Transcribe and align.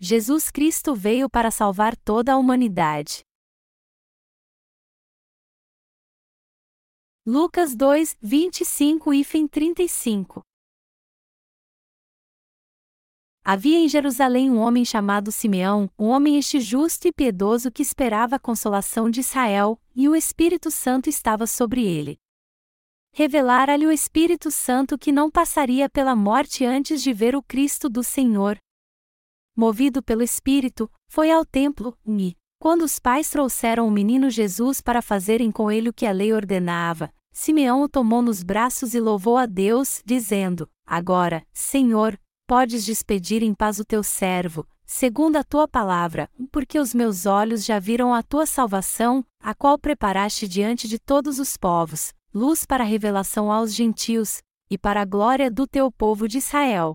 Jesus 0.00 0.48
Cristo 0.48 0.94
veio 0.94 1.28
para 1.28 1.50
salvar 1.50 1.96
toda 1.96 2.32
a 2.32 2.36
humanidade. 2.36 3.24
Lucas 7.26 7.74
2, 7.74 8.16
25 8.22 9.12
e 9.12 9.24
35 9.48 10.40
Havia 13.44 13.78
em 13.78 13.88
Jerusalém 13.88 14.50
um 14.50 14.58
homem 14.58 14.84
chamado 14.84 15.32
Simeão, 15.32 15.90
um 15.98 16.06
homem 16.06 16.38
este 16.38 16.60
justo 16.60 17.08
e 17.08 17.12
piedoso 17.12 17.72
que 17.72 17.82
esperava 17.82 18.36
a 18.36 18.38
consolação 18.38 19.10
de 19.10 19.18
Israel, 19.18 19.80
e 19.96 20.08
o 20.08 20.14
Espírito 20.14 20.70
Santo 20.70 21.08
estava 21.08 21.44
sobre 21.44 21.84
ele. 21.84 22.20
Revelara-lhe 23.12 23.86
o 23.86 23.90
Espírito 23.90 24.48
Santo 24.48 24.96
que 24.96 25.10
não 25.10 25.28
passaria 25.28 25.88
pela 25.88 26.14
morte 26.14 26.64
antes 26.64 27.02
de 27.02 27.12
ver 27.12 27.34
o 27.34 27.42
Cristo 27.42 27.88
do 27.88 28.04
Senhor. 28.04 28.56
Movido 29.58 30.00
pelo 30.00 30.22
Espírito, 30.22 30.88
foi 31.08 31.32
ao 31.32 31.44
templo, 31.44 31.92
e, 32.06 32.36
quando 32.60 32.82
os 32.82 33.00
pais 33.00 33.28
trouxeram 33.28 33.88
o 33.88 33.90
menino 33.90 34.30
Jesus 34.30 34.80
para 34.80 35.02
fazerem 35.02 35.50
com 35.50 35.68
ele 35.68 35.88
o 35.88 35.92
que 35.92 36.06
a 36.06 36.12
lei 36.12 36.32
ordenava, 36.32 37.12
Simeão 37.32 37.82
o 37.82 37.88
tomou 37.88 38.22
nos 38.22 38.44
braços 38.44 38.94
e 38.94 39.00
louvou 39.00 39.36
a 39.36 39.46
Deus, 39.46 40.00
dizendo: 40.06 40.70
Agora, 40.86 41.44
Senhor, 41.52 42.16
podes 42.46 42.84
despedir 42.84 43.42
em 43.42 43.52
paz 43.52 43.80
o 43.80 43.84
teu 43.84 44.04
servo, 44.04 44.64
segundo 44.86 45.34
a 45.34 45.42
tua 45.42 45.66
palavra, 45.66 46.30
porque 46.52 46.78
os 46.78 46.94
meus 46.94 47.26
olhos 47.26 47.64
já 47.64 47.80
viram 47.80 48.14
a 48.14 48.22
tua 48.22 48.46
salvação, 48.46 49.24
a 49.42 49.52
qual 49.56 49.76
preparaste 49.76 50.46
diante 50.46 50.86
de 50.86 51.00
todos 51.00 51.40
os 51.40 51.56
povos, 51.56 52.14
luz 52.32 52.64
para 52.64 52.84
a 52.84 52.86
revelação 52.86 53.50
aos 53.50 53.74
gentios, 53.74 54.38
e 54.70 54.78
para 54.78 55.00
a 55.00 55.04
glória 55.04 55.50
do 55.50 55.66
teu 55.66 55.90
povo 55.90 56.28
de 56.28 56.38
Israel. 56.38 56.94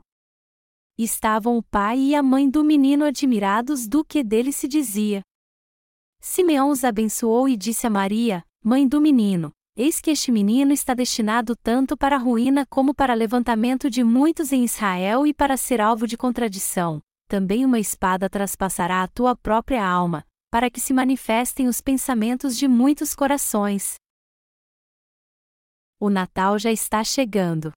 Estavam 0.97 1.57
o 1.57 1.63
pai 1.63 1.97
e 1.97 2.15
a 2.15 2.21
mãe 2.21 2.47
do 2.47 2.63
menino 2.63 3.03
admirados 3.03 3.87
do 3.87 4.05
que 4.05 4.23
dele 4.23 4.51
se 4.53 4.67
dizia. 4.67 5.21
Simeão 6.21 6.69
os 6.69 6.83
abençoou 6.83 7.49
e 7.49 7.57
disse 7.57 7.87
a 7.87 7.89
Maria, 7.89 8.45
mãe 8.63 8.87
do 8.87 9.01
menino: 9.01 9.51
Eis 9.75 9.99
que 9.99 10.11
este 10.11 10.31
menino 10.31 10.71
está 10.71 10.93
destinado 10.93 11.55
tanto 11.55 11.97
para 11.97 12.15
a 12.15 12.19
ruína 12.19 12.63
como 12.67 12.93
para 12.93 13.15
levantamento 13.15 13.89
de 13.89 14.03
muitos 14.03 14.51
em 14.51 14.63
Israel 14.63 15.25
e 15.25 15.33
para 15.33 15.57
ser 15.57 15.81
alvo 15.81 16.05
de 16.05 16.15
contradição. 16.15 17.01
Também 17.27 17.65
uma 17.65 17.79
espada 17.79 18.29
traspassará 18.29 19.01
a 19.01 19.07
tua 19.07 19.35
própria 19.35 19.83
alma, 19.83 20.23
para 20.51 20.69
que 20.69 20.79
se 20.79 20.93
manifestem 20.93 21.67
os 21.67 21.81
pensamentos 21.81 22.55
de 22.55 22.67
muitos 22.67 23.15
corações. 23.15 23.95
O 25.99 26.07
Natal 26.07 26.59
já 26.59 26.71
está 26.71 27.03
chegando. 27.03 27.71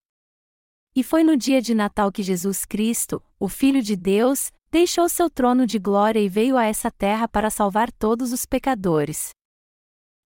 E 0.97 1.05
foi 1.05 1.23
no 1.23 1.37
dia 1.37 1.61
de 1.61 1.75
Natal 1.75 2.11
que 2.11 2.23
Jesus 2.23 2.65
Cristo, 2.65 3.23
o 3.39 3.51
Filho 3.51 3.83
de 3.83 3.95
Deus, 3.95 4.51
deixou 4.71 5.07
seu 5.11 5.29
trono 5.29 5.67
de 5.67 5.79
glória 5.79 6.19
e 6.19 6.27
veio 6.27 6.57
a 6.57 6.65
essa 6.65 6.91
terra 6.91 7.29
para 7.29 7.51
salvar 7.51 7.93
todos 7.93 8.33
os 8.33 8.47
pecadores. 8.47 9.29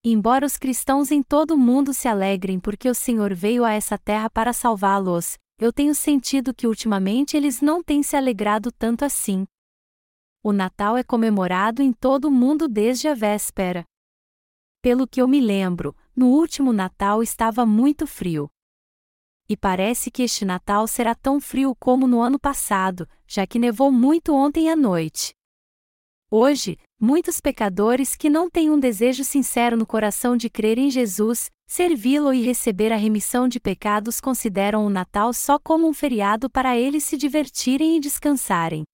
Embora 0.05 0.47
os 0.47 0.57
cristãos 0.57 1.11
em 1.11 1.25
todo 1.25 1.55
o 1.55 1.59
mundo 1.59 1.93
se 1.93 2.07
alegrem 2.07 2.61
porque 2.61 2.89
o 2.89 2.95
Senhor 2.95 3.35
veio 3.35 3.65
a 3.65 3.73
essa 3.73 3.99
terra 3.99 4.31
para 4.31 4.53
salvá-los, 4.53 5.37
eu 5.59 5.73
tenho 5.73 5.93
sentido 5.93 6.55
que 6.55 6.69
ultimamente 6.69 7.37
eles 7.37 7.61
não 7.61 7.83
têm 7.83 8.01
se 8.01 8.17
alegrado 8.17 8.71
tanto 8.71 9.05
assim. 9.05 9.45
O 10.41 10.53
Natal 10.53 10.97
é 10.97 11.03
comemorado 11.03 11.83
em 11.83 11.93
todo 11.93 12.27
o 12.27 12.31
mundo 12.31 12.69
desde 12.69 13.09
a 13.09 13.15
véspera. 13.15 13.85
Pelo 14.81 15.09
que 15.09 15.21
eu 15.21 15.27
me 15.27 15.41
lembro, 15.41 15.97
no 16.15 16.29
último 16.29 16.73
Natal 16.73 17.25
estava 17.25 17.67
muito 17.67 18.07
frio. 18.07 18.49
E 19.51 19.57
parece 19.57 20.13
que 20.13 20.23
este 20.23 20.45
Natal 20.45 20.87
será 20.87 21.13
tão 21.13 21.41
frio 21.41 21.75
como 21.75 22.07
no 22.07 22.21
ano 22.21 22.39
passado, 22.39 23.09
já 23.27 23.45
que 23.45 23.59
nevou 23.59 23.91
muito 23.91 24.33
ontem 24.33 24.71
à 24.71 24.77
noite. 24.77 25.35
Hoje, 26.31 26.79
muitos 27.01 27.41
pecadores 27.41 28.15
que 28.15 28.31
não 28.31 28.49
têm 28.49 28.71
um 28.71 28.79
desejo 28.79 29.25
sincero 29.25 29.77
no 29.77 29.85
coração 29.85 30.37
de 30.37 30.49
crer 30.49 30.79
em 30.79 30.89
Jesus, 30.89 31.51
servi-lo 31.67 32.33
e 32.33 32.43
receber 32.43 32.93
a 32.93 32.97
remissão 32.97 33.49
de 33.49 33.59
pecados 33.59 34.21
consideram 34.21 34.87
o 34.87 34.89
Natal 34.89 35.33
só 35.33 35.59
como 35.59 35.89
um 35.89 35.93
feriado 35.93 36.49
para 36.49 36.79
eles 36.79 37.03
se 37.03 37.17
divertirem 37.17 37.97
e 37.97 38.01
descansarem. 38.01 38.85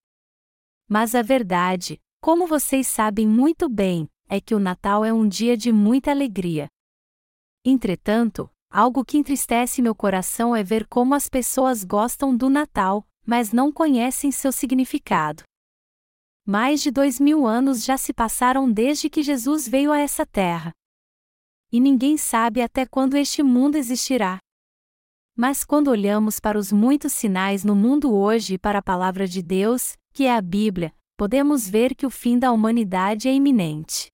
Mas 0.89 1.15
a 1.15 1.21
verdade, 1.21 2.01
como 2.19 2.47
vocês 2.47 2.87
sabem 2.87 3.29
muito 3.29 3.69
bem, 3.69 4.09
é 4.27 4.41
que 4.41 4.55
o 4.55 4.59
Natal 4.59 5.05
é 5.05 5.13
um 5.13 5.29
dia 5.29 5.55
de 5.55 5.71
muita 5.71 6.13
alegria. 6.13 6.67
Entretanto, 7.63 8.49
algo 8.77 9.03
que 9.07 9.17
entristece 9.17 9.81
meu 9.81 9.95
coração 9.95 10.55
é 10.55 10.63
ver 10.63 10.87
como 10.87 11.15
as 11.15 11.31
pessoas 11.31 11.83
gostam 11.83 12.37
do 12.37 12.51
Natal, 12.51 13.09
mas 13.25 13.51
não 13.51 13.73
conhecem 13.73 14.31
seu 14.31 14.53
significado. 14.53 15.43
Mais 16.45 16.83
de 16.83 16.91
dois 16.91 17.19
mil 17.19 17.47
anos 17.47 17.83
já 17.83 17.97
se 17.97 18.13
passaram 18.13 18.71
desde 18.71 19.09
que 19.09 19.23
Jesus 19.23 19.67
veio 19.67 19.91
a 19.91 19.99
essa 19.99 20.27
terra. 20.27 20.73
E 21.73 21.81
ninguém 21.81 22.19
sabe 22.19 22.61
até 22.61 22.85
quando 22.85 23.17
este 23.17 23.43
mundo 23.43 23.77
existirá. 23.77 24.37
Mas 25.35 25.65
quando 25.65 25.89
olhamos 25.89 26.39
para 26.39 26.59
os 26.59 26.71
muitos 26.71 27.15
sinais 27.15 27.65
no 27.65 27.75
mundo 27.75 28.15
hoje 28.15 28.55
e 28.55 28.59
para 28.59 28.81
a 28.81 28.83
palavra 28.83 29.27
de 29.27 29.41
Deus, 29.41 29.95
que 30.13 30.25
é 30.25 30.37
a 30.37 30.43
Bíblia, 30.43 30.95
podemos 31.17 31.67
ver 31.67 31.95
que 31.95 32.05
o 32.05 32.11
fim 32.11 32.39
da 32.39 32.53
humanidade 32.53 33.27
é 33.27 33.33
iminente. 33.33 34.09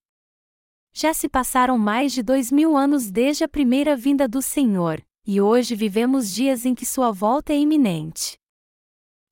Já 0.95 1.11
se 1.11 1.27
passaram 1.27 1.75
mais 1.75 2.13
de 2.13 2.21
dois 2.21 2.51
mil 2.51 2.77
anos 2.77 3.09
desde 3.09 3.43
a 3.43 3.49
primeira 3.49 3.95
vinda 3.95 4.27
do 4.27 4.43
Senhor, 4.43 5.03
e 5.25 5.41
hoje 5.41 5.75
vivemos 5.75 6.31
dias 6.31 6.67
em 6.67 6.75
que 6.75 6.85
sua 6.85 7.11
volta 7.11 7.51
é 7.51 7.57
iminente. 7.57 8.37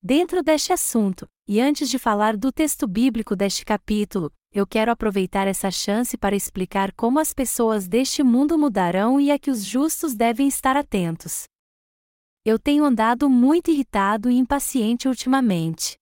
Dentro 0.01 0.41
deste 0.41 0.73
assunto, 0.73 1.29
e 1.47 1.61
antes 1.61 1.87
de 1.87 1.99
falar 1.99 2.35
do 2.35 2.51
texto 2.51 2.87
bíblico 2.87 3.35
deste 3.35 3.63
capítulo, 3.63 4.33
eu 4.51 4.65
quero 4.65 4.91
aproveitar 4.91 5.47
essa 5.47 5.69
chance 5.69 6.17
para 6.17 6.35
explicar 6.35 6.91
como 6.93 7.19
as 7.19 7.31
pessoas 7.31 7.87
deste 7.87 8.23
mundo 8.23 8.57
mudarão 8.57 9.21
e 9.21 9.29
a 9.29 9.37
que 9.37 9.51
os 9.51 9.63
justos 9.63 10.15
devem 10.15 10.47
estar 10.47 10.75
atentos. 10.75 11.43
Eu 12.43 12.57
tenho 12.57 12.83
andado 12.83 13.29
muito 13.29 13.69
irritado 13.69 14.31
e 14.31 14.35
impaciente 14.35 15.07
ultimamente. 15.07 15.95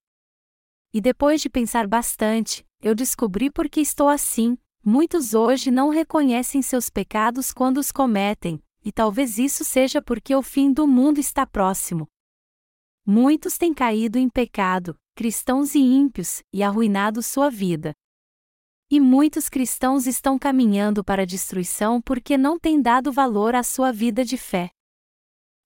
E 0.93 1.01
depois 1.01 1.41
de 1.41 1.49
pensar 1.49 1.85
bastante, 1.85 2.65
eu 2.81 2.95
descobri 2.95 3.51
por 3.51 3.67
que 3.67 3.81
estou 3.81 4.07
assim. 4.07 4.57
Muitos 4.83 5.33
hoje 5.33 5.69
não 5.69 5.89
reconhecem 5.89 6.61
seus 6.61 6.89
pecados 6.89 7.51
quando 7.51 7.77
os 7.77 7.91
cometem, 7.91 8.61
e 8.83 8.91
talvez 8.91 9.37
isso 9.37 9.63
seja 9.63 10.01
porque 10.01 10.33
o 10.33 10.41
fim 10.41 10.71
do 10.71 10.87
mundo 10.87 11.19
está 11.19 11.45
próximo. 11.45 12.07
Muitos 13.05 13.57
têm 13.57 13.73
caído 13.73 14.17
em 14.17 14.29
pecado, 14.29 14.97
cristãos 15.15 15.75
e 15.75 15.79
ímpios, 15.79 16.41
e 16.53 16.63
arruinado 16.63 17.21
sua 17.21 17.49
vida. 17.49 17.93
E 18.89 18.99
muitos 18.99 19.49
cristãos 19.49 20.07
estão 20.07 20.39
caminhando 20.39 21.03
para 21.03 21.23
a 21.23 21.25
destruição 21.25 22.01
porque 22.01 22.37
não 22.37 22.57
têm 22.57 22.81
dado 22.81 23.11
valor 23.11 23.53
à 23.55 23.63
sua 23.63 23.91
vida 23.91 24.23
de 24.23 24.37
fé. 24.37 24.71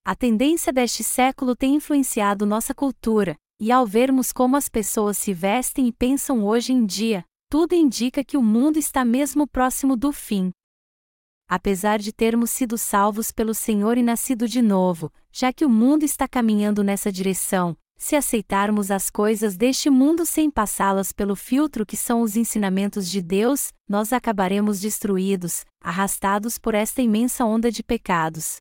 A 0.04 0.14
tendência 0.14 0.72
deste 0.72 1.02
século 1.02 1.56
tem 1.56 1.76
influenciado 1.76 2.44
nossa 2.44 2.74
cultura, 2.74 3.36
e 3.60 3.70
ao 3.70 3.86
vermos 3.86 4.32
como 4.32 4.56
as 4.56 4.68
pessoas 4.68 5.16
se 5.16 5.32
vestem 5.32 5.86
e 5.86 5.92
pensam 5.92 6.44
hoje 6.44 6.72
em 6.72 6.84
dia, 6.84 7.24
tudo 7.54 7.72
indica 7.72 8.24
que 8.24 8.36
o 8.36 8.42
mundo 8.42 8.78
está 8.78 9.04
mesmo 9.04 9.46
próximo 9.46 9.96
do 9.96 10.10
fim. 10.10 10.50
Apesar 11.48 12.00
de 12.00 12.12
termos 12.12 12.50
sido 12.50 12.76
salvos 12.76 13.30
pelo 13.30 13.54
Senhor 13.54 13.96
e 13.96 14.02
nascido 14.02 14.48
de 14.48 14.60
novo, 14.60 15.12
já 15.30 15.52
que 15.52 15.64
o 15.64 15.68
mundo 15.68 16.02
está 16.02 16.26
caminhando 16.26 16.82
nessa 16.82 17.12
direção, 17.12 17.76
se 17.96 18.16
aceitarmos 18.16 18.90
as 18.90 19.08
coisas 19.08 19.56
deste 19.56 19.88
mundo 19.88 20.26
sem 20.26 20.50
passá-las 20.50 21.12
pelo 21.12 21.36
filtro 21.36 21.86
que 21.86 21.96
são 21.96 22.22
os 22.22 22.34
ensinamentos 22.34 23.08
de 23.08 23.22
Deus, 23.22 23.72
nós 23.88 24.12
acabaremos 24.12 24.80
destruídos, 24.80 25.64
arrastados 25.80 26.58
por 26.58 26.74
esta 26.74 27.02
imensa 27.02 27.44
onda 27.44 27.70
de 27.70 27.84
pecados. 27.84 28.56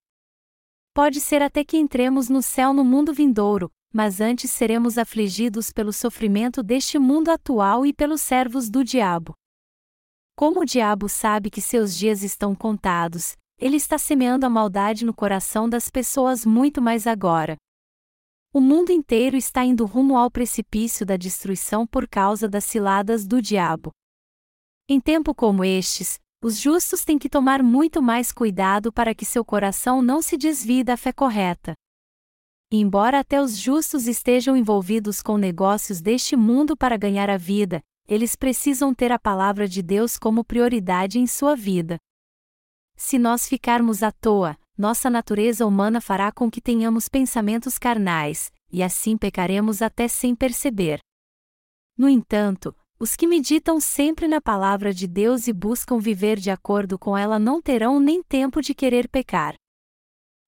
Pode 0.93 1.19
ser 1.19 1.41
até 1.41 1.63
que 1.63 1.77
entremos 1.77 2.29
no 2.29 2.43
céu 2.43 2.71
no 2.71 2.83
mundo 2.83 3.11
vindouro, 3.11 3.71
mas 3.93 4.19
antes 4.19 4.49
seremos 4.49 4.97
afligidos 4.97 5.71
pelo 5.71 5.93
sofrimento 5.93 6.63
deste 6.63 6.97
mundo 6.97 7.29
atual 7.29 7.85
e 7.85 7.93
pelos 7.93 8.21
servos 8.21 8.67
do 8.69 8.83
diabo. 8.83 9.35
Como 10.35 10.61
o 10.61 10.65
diabo 10.65 11.07
sabe 11.07 11.51
que 11.51 11.61
seus 11.61 11.95
dias 11.95 12.23
estão 12.23 12.55
contados, 12.55 13.37
ele 13.59 13.77
está 13.77 13.99
semeando 13.99 14.47
a 14.47 14.49
maldade 14.49 15.05
no 15.05 15.13
coração 15.13 15.69
das 15.69 15.89
pessoas 15.89 16.43
muito 16.43 16.81
mais 16.81 17.05
agora. 17.05 17.55
O 18.51 18.59
mundo 18.59 18.91
inteiro 18.91 19.37
está 19.37 19.63
indo 19.63 19.85
rumo 19.85 20.17
ao 20.17 20.31
precipício 20.31 21.05
da 21.05 21.15
destruição 21.15 21.85
por 21.85 22.07
causa 22.07 22.49
das 22.49 22.65
ciladas 22.65 23.27
do 23.27 23.41
diabo. 23.41 23.91
Em 24.89 24.99
tempo 24.99 25.35
como 25.35 25.63
estes, 25.63 26.19
os 26.43 26.57
justos 26.59 27.05
têm 27.05 27.17
que 27.17 27.29
tomar 27.29 27.63
muito 27.63 28.01
mais 28.01 28.31
cuidado 28.31 28.91
para 28.91 29.15
que 29.15 29.23
seu 29.23 29.45
coração 29.45 30.01
não 30.01 30.21
se 30.21 30.35
desvie 30.35 30.83
da 30.83 30.97
fé 30.97 31.13
correta. 31.13 31.73
Embora 32.75 33.19
até 33.19 33.39
os 33.39 33.55
justos 33.55 34.07
estejam 34.07 34.57
envolvidos 34.57 35.21
com 35.21 35.37
negócios 35.37 36.01
deste 36.01 36.35
mundo 36.35 36.75
para 36.75 36.97
ganhar 36.97 37.29
a 37.29 37.37
vida, 37.37 37.79
eles 38.07 38.35
precisam 38.35 38.95
ter 38.95 39.11
a 39.11 39.19
palavra 39.19 39.67
de 39.67 39.83
Deus 39.83 40.17
como 40.17 40.43
prioridade 40.43 41.19
em 41.19 41.27
sua 41.27 41.55
vida. 41.55 41.99
Se 42.95 43.19
nós 43.19 43.47
ficarmos 43.47 44.01
à 44.01 44.11
toa, 44.11 44.57
nossa 44.75 45.07
natureza 45.07 45.67
humana 45.67 46.01
fará 46.01 46.31
com 46.31 46.49
que 46.49 46.59
tenhamos 46.59 47.07
pensamentos 47.07 47.77
carnais, 47.77 48.51
e 48.71 48.81
assim 48.81 49.17
pecaremos 49.17 49.83
até 49.83 50.07
sem 50.07 50.33
perceber. 50.33 50.99
No 51.95 52.09
entanto, 52.09 52.75
os 52.99 53.15
que 53.15 53.27
meditam 53.27 53.79
sempre 53.79 54.27
na 54.27 54.41
palavra 54.41 54.91
de 54.91 55.05
Deus 55.05 55.47
e 55.47 55.53
buscam 55.53 55.99
viver 55.99 56.39
de 56.39 56.49
acordo 56.49 56.97
com 56.97 57.15
ela 57.15 57.37
não 57.37 57.61
terão 57.61 57.99
nem 57.99 58.23
tempo 58.23 58.63
de 58.63 58.73
querer 58.73 59.07
pecar. 59.07 59.53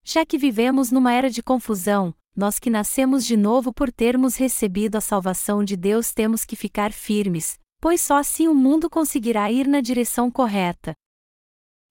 Já 0.07 0.23
que 0.23 0.37
vivemos 0.37 0.91
numa 0.91 1.11
era 1.11 1.31
de 1.31 1.41
confusão, 1.41 2.13
nós 2.35 2.59
que 2.59 2.69
nascemos 2.69 3.25
de 3.25 3.35
novo 3.35 3.73
por 3.73 3.91
termos 3.91 4.35
recebido 4.35 4.97
a 4.97 5.01
salvação 5.01 5.63
de 5.63 5.75
Deus 5.75 6.13
temos 6.13 6.45
que 6.45 6.55
ficar 6.55 6.93
firmes, 6.93 7.57
pois 7.81 8.01
só 8.01 8.17
assim 8.17 8.47
o 8.47 8.53
mundo 8.53 8.87
conseguirá 8.87 9.51
ir 9.51 9.67
na 9.67 9.81
direção 9.81 10.29
correta. 10.29 10.93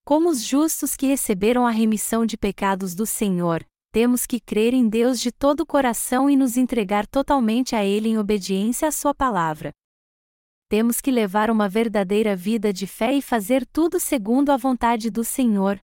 Como 0.05 0.29
os 0.29 0.45
justos 0.45 0.95
que 0.95 1.07
receberam 1.07 1.67
a 1.67 1.73
remissão 1.73 2.25
de 2.25 2.37
pecados 2.37 2.95
do 2.95 3.05
Senhor, 3.05 3.67
temos 3.91 4.27
que 4.27 4.39
crer 4.39 4.75
em 4.75 4.89
Deus 4.89 5.19
de 5.19 5.33
todo 5.33 5.61
o 5.63 5.67
coração 5.67 6.31
e 6.31 6.37
nos 6.37 6.57
entregar 6.57 7.09
totalmente 7.09 7.75
a 7.75 7.85
Ele 7.85 8.11
em 8.11 8.19
obediência 8.19 8.87
à 8.87 8.93
Sua 8.93 9.13
palavra. 9.13 9.73
Temos 10.69 11.01
que 11.01 11.11
levar 11.11 11.51
uma 11.51 11.69
verdadeira 11.69 12.37
vida 12.37 12.73
de 12.73 12.87
fé 12.87 13.13
e 13.13 13.21
fazer 13.21 13.67
tudo 13.67 13.99
segundo 13.99 14.51
a 14.51 14.57
vontade 14.57 15.11
do 15.11 15.25
Senhor. 15.25 15.81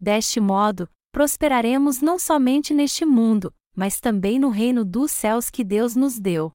Deste 0.00 0.40
modo, 0.40 0.88
prosperaremos 1.18 2.00
não 2.00 2.16
somente 2.16 2.72
neste 2.72 3.04
mundo, 3.04 3.52
mas 3.74 3.98
também 3.98 4.38
no 4.38 4.50
reino 4.50 4.84
dos 4.84 5.10
céus 5.10 5.50
que 5.50 5.64
Deus 5.64 5.96
nos 5.96 6.16
deu. 6.16 6.52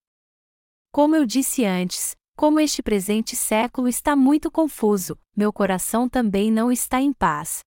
Como 0.90 1.18
eu 1.18 1.26
disse 1.26 1.66
antes, 1.66 2.16
como 2.38 2.62
este 2.62 2.82
presente 2.82 3.36
século 3.36 3.90
está 3.90 4.16
muito 4.16 4.50
confuso, 4.50 5.20
meu 5.36 5.52
coração 5.52 6.08
também 6.08 6.50
não 6.50 6.72
está 6.72 7.02
em 7.02 7.12
paz. 7.12 7.60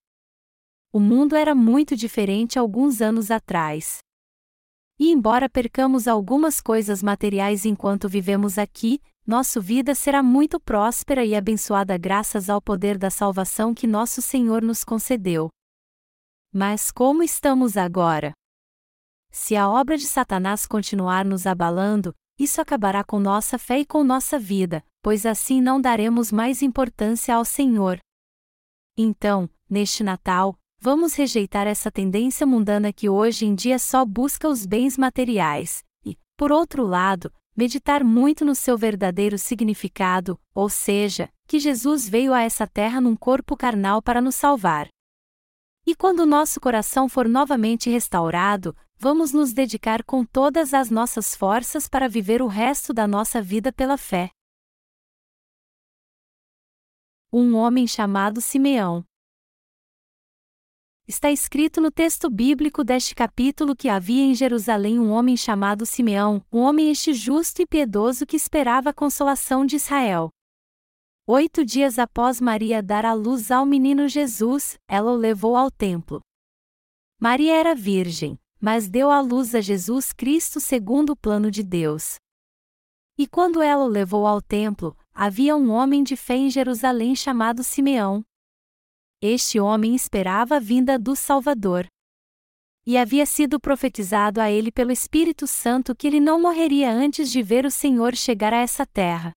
O 0.91 0.99
mundo 0.99 1.37
era 1.37 1.55
muito 1.55 1.95
diferente 1.95 2.59
alguns 2.59 3.03
anos 3.03 3.31
atrás. 3.31 3.99
E 4.99 5.13
embora 5.13 5.51
percamos 5.51 6.09
algumas 6.09 6.63
coisas 6.63 7.03
materiais 7.03 7.67
enquanto 7.67 8.09
vivemos 8.09 8.57
aqui, 8.57 9.03
nossa 9.27 9.61
vida 9.61 9.95
será 9.95 10.23
muito 10.23 10.59
próspera 10.59 11.27
e 11.27 11.35
abençoada 11.35 11.99
graças 11.99 12.49
ao 12.49 12.63
poder 12.63 12.97
da 12.97 13.11
salvação 13.11 13.75
que 13.75 13.87
nosso 13.87 14.23
Senhor 14.23 14.63
nos 14.63 14.83
concedeu. 14.83 15.51
Mas 16.59 16.91
como 16.91 17.23
estamos 17.23 17.77
agora? 17.77 18.33
Se 19.31 19.55
a 19.55 19.69
obra 19.69 19.99
de 19.99 20.07
Satanás 20.07 20.65
continuar 20.65 21.23
nos 21.23 21.47
abalando, 21.47 22.15
isso 22.39 22.63
acabará 22.63 23.05
com 23.05 23.21
nossa 23.21 23.59
fé 23.59 23.81
e 23.81 23.85
com 23.85 24.03
nossa 24.03 24.39
vida, 24.39 24.83
pois 25.03 25.27
assim 25.27 25.61
não 25.61 25.79
daremos 25.79 26.33
mais 26.33 26.63
importância 26.63 27.35
ao 27.35 27.45
Senhor. 27.45 27.99
Então, 28.97 29.51
neste 29.69 30.03
Natal, 30.03 30.57
Vamos 30.79 31.15
rejeitar 31.15 31.67
essa 31.67 31.91
tendência 31.91 32.47
mundana 32.47 32.93
que 32.93 33.09
hoje 33.09 33.47
em 33.47 33.55
dia 33.55 33.79
só 33.79 34.05
busca 34.05 34.47
os 34.47 34.67
bens 34.67 34.97
materiais, 34.97 35.83
e, 36.05 36.17
por 36.37 36.53
outro 36.53 36.87
lado, 36.87 37.33
meditar 37.57 38.05
muito 38.05 38.45
no 38.45 38.55
seu 38.55 38.77
verdadeiro 38.77 39.39
significado, 39.39 40.39
ou 40.55 40.69
seja, 40.69 41.31
que 41.49 41.59
Jesus 41.59 42.09
veio 42.09 42.33
a 42.33 42.43
essa 42.43 42.67
terra 42.67 43.01
num 43.01 43.17
corpo 43.17 43.57
carnal 43.57 44.03
para 44.03 44.21
nos 44.21 44.35
salvar. 44.35 44.87
E 45.89 45.95
quando 45.95 46.27
nosso 46.27 46.61
coração 46.61 47.09
for 47.09 47.29
novamente 47.29 47.89
restaurado, 47.89 48.77
vamos 48.99 49.33
nos 49.33 49.53
dedicar 49.53 50.03
com 50.03 50.25
todas 50.25 50.75
as 50.75 50.91
nossas 50.91 51.37
forças 51.37 51.89
para 51.89 52.09
viver 52.09 52.43
o 52.43 52.49
resto 52.49 52.93
da 52.93 53.07
nossa 53.07 53.41
vida 53.41 53.73
pela 53.73 53.97
fé. 53.97 54.33
Um 57.33 57.55
homem 57.55 57.87
chamado 57.87 58.41
Simeão. 58.41 59.05
Está 61.07 61.31
escrito 61.31 61.81
no 61.81 61.93
texto 61.93 62.29
bíblico 62.29 62.83
deste 62.83 63.15
capítulo 63.15 63.77
que 63.77 63.89
havia 63.89 64.25
em 64.25 64.35
Jerusalém 64.35 64.99
um 64.99 65.13
homem 65.13 65.37
chamado 65.37 65.87
Simeão, 65.87 66.45
um 66.53 66.59
homem 66.59 66.91
este 66.91 67.15
justo 67.15 67.63
e 67.63 67.67
piedoso 67.67 68.27
que 68.27 68.35
esperava 68.35 68.91
a 68.91 68.93
consolação 68.93 69.65
de 69.65 69.77
Israel. 69.77 70.33
Oito 71.27 71.65
dias 71.65 71.99
após 71.99 72.41
Maria 72.41 72.83
dar 72.83 73.05
à 73.05 73.13
luz 73.13 73.51
ao 73.51 73.67
menino 73.67 74.09
Jesus, 74.09 74.79
ela 74.89 75.11
o 75.11 75.17
levou 75.17 75.57
ao 75.57 75.71
templo. 75.71 76.21
Maria 77.21 77.55
era 77.55 77.75
virgem, 77.75 78.39
mas 78.61 78.89
deu 78.89 79.11
à 79.11 79.21
luz 79.21 79.55
a 79.55 79.61
Jesus 79.61 80.13
Cristo 80.13 80.61
segundo 80.61 81.11
o 81.11 81.17
plano 81.17 81.51
de 81.51 81.63
Deus. 81.63 82.17
E 83.19 83.27
quando 83.27 83.61
ela 83.61 83.85
o 83.85 83.89
levou 83.89 84.27
ao 84.27 84.41
templo, 84.41 84.97
havia 85.13 85.57
um 85.57 85.71
homem 85.71 86.05
de 86.05 86.17
fé 86.17 86.37
em 86.37 86.51
Jerusalém 86.51 87.17
chamado 87.17 87.65
Simeão, 87.65 88.25
este 89.21 89.59
homem 89.59 89.95
esperava 89.95 90.57
a 90.57 90.61
vinda 90.61 90.99
do 90.99 91.17
Salvador. 91.17 91.87
E 92.87 92.99
havia 92.99 93.25
sido 93.25 93.59
profetizado 93.59 94.41
a 94.41 94.51
ele 94.51 94.71
pelo 94.71 94.93
Espírito 94.93 95.47
Santo 95.47 95.97
que 95.97 96.07
ele 96.07 96.21
não 96.21 96.41
morreria 96.41 96.93
antes 96.93 97.31
de 97.31 97.43
ver 97.43 97.65
o 97.65 97.71
Senhor 97.71 98.15
chegar 98.15 98.53
a 98.53 98.59
essa 98.59 98.87
terra. 98.87 99.33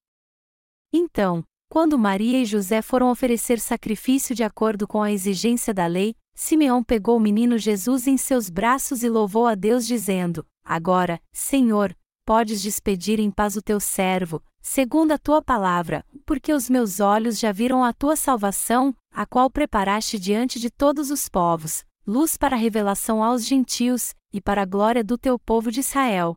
Então, 0.94 1.44
quando 1.70 2.00
Maria 2.00 2.42
e 2.42 2.46
José 2.46 2.82
foram 2.82 3.12
oferecer 3.12 3.60
sacrifício 3.60 4.34
de 4.34 4.44
acordo 4.44 4.88
com 4.88 5.04
a 5.04 5.12
exigência 5.12 5.72
da 5.72 5.86
lei, 5.86 6.16
Simeão 6.34 6.84
pegou 6.84 7.18
o 7.18 7.20
menino 7.20 7.60
Jesus 7.60 8.08
em 8.08 8.18
seus 8.18 8.50
braços 8.50 9.04
e 9.04 9.10
louvou 9.10 9.46
a 9.46 9.54
Deus, 9.54 9.86
dizendo: 9.86 10.44
Agora, 10.66 11.22
Senhor, 11.32 11.96
podes 12.26 12.62
despedir 12.62 13.20
em 13.20 13.30
paz 13.30 13.56
o 13.56 13.62
teu 13.62 13.80
servo, 13.80 14.42
segundo 14.60 15.12
a 15.12 15.18
tua 15.20 15.44
palavra, 15.44 16.04
porque 16.26 16.52
os 16.52 16.70
meus 16.70 17.00
olhos 17.00 17.38
já 17.38 17.52
viram 17.52 17.84
a 17.84 17.94
tua 17.94 18.16
salvação, 18.16 18.96
a 19.12 19.26
qual 19.26 19.50
preparaste 19.50 20.18
diante 20.18 20.60
de 20.60 20.72
todos 20.72 21.12
os 21.12 21.30
povos, 21.30 21.84
luz 22.06 22.36
para 22.36 22.56
a 22.56 22.60
revelação 22.60 23.24
aos 23.24 23.46
gentios, 23.46 24.16
e 24.34 24.42
para 24.42 24.64
a 24.64 24.66
glória 24.66 25.04
do 25.04 25.18
teu 25.18 25.38
povo 25.38 25.72
de 25.72 25.82
Israel. 25.82 26.34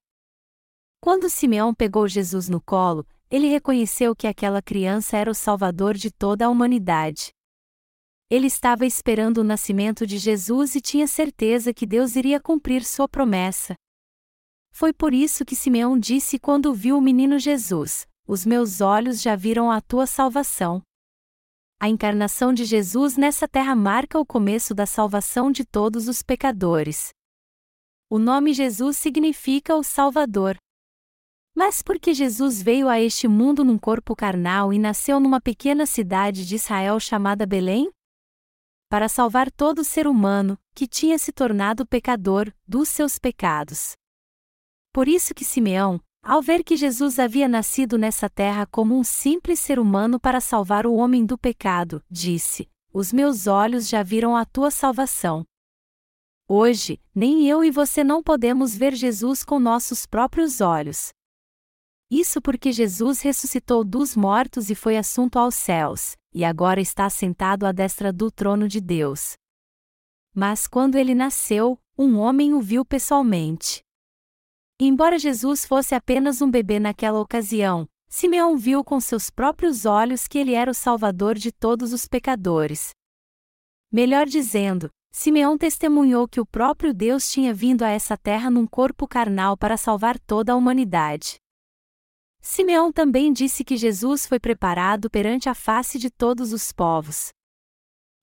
Quando 1.01 1.31
Simeão 1.31 1.75
pegou 1.75 2.07
Jesus 2.07 2.49
no 2.49 2.61
colo, 2.61 3.07
ele 3.33 3.49
reconheceu 3.49 4.15
que 4.15 4.27
aquela 4.27 4.61
criança 4.61 5.17
era 5.17 5.31
o 5.31 5.35
Salvador 5.35 5.95
de 5.95 6.11
toda 6.11 6.45
a 6.45 6.51
humanidade. 6.51 7.31
Ele 8.29 8.47
estava 8.47 8.85
esperando 8.85 9.39
o 9.39 9.45
nascimento 9.45 10.07
de 10.07 10.19
Jesus 10.19 10.75
e 10.75 10.83
tinha 10.83 11.07
certeza 11.07 11.73
que 11.73 11.87
Deus 11.87 12.15
iria 12.15 12.39
cumprir 12.39 12.85
sua 12.85 13.09
promessa. 13.09 13.75
Foi 14.71 14.93
por 14.93 15.15
isso 15.15 15.47
que 15.47 15.57
Simeão 15.57 15.99
disse 15.99 16.39
quando 16.39 16.75
viu 16.75 16.99
o 16.99 17.01
menino 17.01 17.39
Jesus: 17.39 18.07
Os 18.29 18.45
meus 18.45 18.83
olhos 18.83 19.23
já 19.23 19.35
viram 19.35 19.71
a 19.71 19.81
tua 19.81 20.07
salvação. 20.07 20.83
A 21.81 21.89
encarnação 21.89 22.53
de 22.53 22.67
Jesus 22.67 23.17
nessa 23.17 23.49
terra 23.49 23.75
marca 23.75 24.19
o 24.19 24.27
começo 24.27 24.75
da 24.75 24.85
salvação 24.85 25.51
de 25.51 25.65
todos 25.65 26.07
os 26.07 26.21
pecadores. 26.21 27.09
O 28.11 28.19
nome 28.19 28.53
Jesus 28.53 28.99
significa 28.99 29.75
o 29.75 29.83
Salvador. 29.83 30.59
Mas 31.55 31.83
por 31.83 31.99
que 31.99 32.15
Jesus 32.15 32.63
veio 32.63 32.89
a 32.89 32.99
este 32.99 33.29
mundo 33.29 33.63
num 33.63 33.77
corpo 33.79 34.17
carnal 34.17 34.73
e 34.73 34.79
nasceu 34.79 35.21
numa 35.21 35.41
pequena 35.41 35.85
cidade 35.85 36.47
de 36.47 36.55
Israel 36.55 36.99
chamada 36.99 37.47
Belém? 37.47 37.91
Para 38.89 39.09
salvar 39.09 39.51
todo 39.51 39.85
ser 39.85 40.07
humano, 40.07 40.59
que 40.75 40.87
tinha 40.87 41.19
se 41.19 41.31
tornado 41.31 41.87
pecador, 41.87 42.53
dos 42.67 42.89
seus 42.89 43.19
pecados. 43.19 43.93
Por 44.93 45.09
isso 45.09 45.35
que 45.35 45.45
Simeão, 45.45 46.01
ao 46.23 46.41
ver 46.41 46.63
que 46.63 46.77
Jesus 46.77 47.19
havia 47.19 47.49
nascido 47.49 47.99
nessa 47.99 48.31
terra 48.31 48.67
como 48.67 48.99
um 48.99 49.05
simples 49.05 49.59
ser 49.61 49.79
humano 49.79 50.21
para 50.21 50.41
salvar 50.41 50.87
o 50.87 50.95
homem 50.95 51.25
do 51.27 51.37
pecado, 51.37 52.03
disse: 52.11 52.69
Os 52.93 53.13
meus 53.13 53.47
olhos 53.47 53.89
já 53.89 54.03
viram 54.03 54.37
a 54.37 54.45
tua 54.45 54.71
salvação. 54.71 55.45
Hoje, 56.49 57.01
nem 57.15 57.49
eu 57.49 57.65
e 57.65 57.71
você 57.71 58.05
não 58.05 58.23
podemos 58.23 58.77
ver 58.77 58.95
Jesus 58.95 59.43
com 59.43 59.59
nossos 59.59 60.07
próprios 60.07 60.61
olhos. 60.61 61.13
Isso 62.15 62.43
porque 62.43 62.73
Jesus 62.73 63.23
ressuscitou 63.23 63.83
dos 63.83 64.15
mortos 64.15 64.69
e 64.69 64.75
foi 64.75 64.99
assunto 64.99 65.39
aos 65.39 65.55
céus, 65.55 66.15
e 66.31 66.45
agora 66.45 66.79
está 66.79 67.09
sentado 67.09 67.65
à 67.65 67.73
destra 67.73 68.13
do 68.13 68.31
trono 68.31 68.69
de 68.69 68.83
Deus. 68.83 69.33
Mas 70.35 70.67
quando 70.67 70.97
ele 70.97 71.15
nasceu, 71.15 71.81
um 71.97 72.19
homem 72.19 72.53
o 72.53 72.61
viu 72.61 72.85
pessoalmente. 72.85 73.81
Embora 74.79 75.19
Jesus 75.19 75.65
fosse 75.65 75.95
apenas 75.95 76.43
um 76.43 76.51
bebê 76.51 76.79
naquela 76.79 77.19
ocasião, 77.19 77.89
Simeão 78.11 78.59
viu 78.59 78.85
com 78.85 79.01
seus 79.01 79.31
próprios 79.31 79.87
olhos 79.87 80.29
que 80.29 80.37
ele 80.37 80.53
era 80.53 80.71
o 80.71 80.75
Salvador 80.75 81.37
de 81.37 81.51
todos 81.51 81.95
os 81.95 82.07
pecadores. 82.07 82.91
Melhor 83.91 84.27
dizendo, 84.27 84.91
Simeão 85.11 85.57
testemunhou 85.57 86.29
que 86.29 86.43
o 86.43 86.45
próprio 86.45 86.93
Deus 86.93 87.31
tinha 87.31 87.55
vindo 87.55 87.83
a 87.83 87.89
essa 87.89 88.19
terra 88.19 88.51
num 88.51 88.67
corpo 88.67 89.09
carnal 89.09 89.57
para 89.57 89.79
salvar 89.79 90.19
toda 90.19 90.53
a 90.53 90.57
humanidade. 90.57 91.42
Simeão 92.43 92.93
também 92.93 93.33
disse 93.33 93.63
que 93.63 93.77
Jesus 93.77 94.27
foi 94.27 94.41
preparado 94.41 95.09
perante 95.09 95.49
a 95.49 95.55
face 95.55 95.97
de 95.97 96.11
todos 96.11 96.53
os 96.53 96.73
povos. 96.73 97.33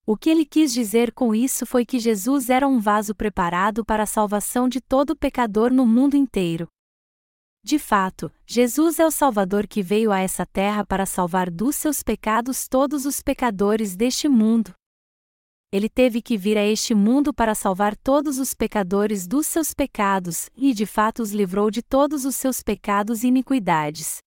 O 0.05 0.17
que 0.17 0.29
ele 0.29 0.45
quis 0.45 0.73
dizer 0.73 1.13
com 1.13 1.33
isso 1.33 1.65
foi 1.65 1.85
que 1.85 1.99
Jesus 1.99 2.49
era 2.49 2.67
um 2.67 2.79
vaso 2.79 3.15
preparado 3.15 3.85
para 3.85 4.03
a 4.03 4.07
salvação 4.07 4.67
de 4.67 4.81
todo 4.81 5.15
pecador 5.15 5.71
no 5.71 5.85
mundo 5.85 6.17
inteiro. 6.17 6.67
De 7.63 7.79
fato, 7.79 8.31
Jesus 8.45 8.99
é 8.99 9.05
o 9.05 9.11
Salvador 9.11 9.67
que 9.67 9.81
veio 9.81 10.11
a 10.11 10.19
essa 10.19 10.45
terra 10.45 10.85
para 10.85 11.05
salvar 11.05 11.49
dos 11.49 11.75
seus 11.75 12.03
pecados 12.03 12.67
todos 12.67 13.05
os 13.05 13.21
pecadores 13.21 13.95
deste 13.95 14.27
mundo. 14.27 14.73
Ele 15.71 15.87
teve 15.87 16.19
que 16.19 16.35
vir 16.35 16.57
a 16.57 16.65
este 16.65 16.95
mundo 16.95 17.31
para 17.31 17.53
salvar 17.53 17.95
todos 17.95 18.39
os 18.39 18.55
pecadores 18.55 19.27
dos 19.27 19.45
seus 19.45 19.71
pecados, 19.71 20.49
e 20.55 20.73
de 20.73 20.85
fato 20.85 21.21
os 21.21 21.31
livrou 21.31 21.69
de 21.69 21.83
todos 21.83 22.25
os 22.25 22.35
seus 22.35 22.63
pecados 22.63 23.23
e 23.23 23.27
iniquidades. 23.27 24.17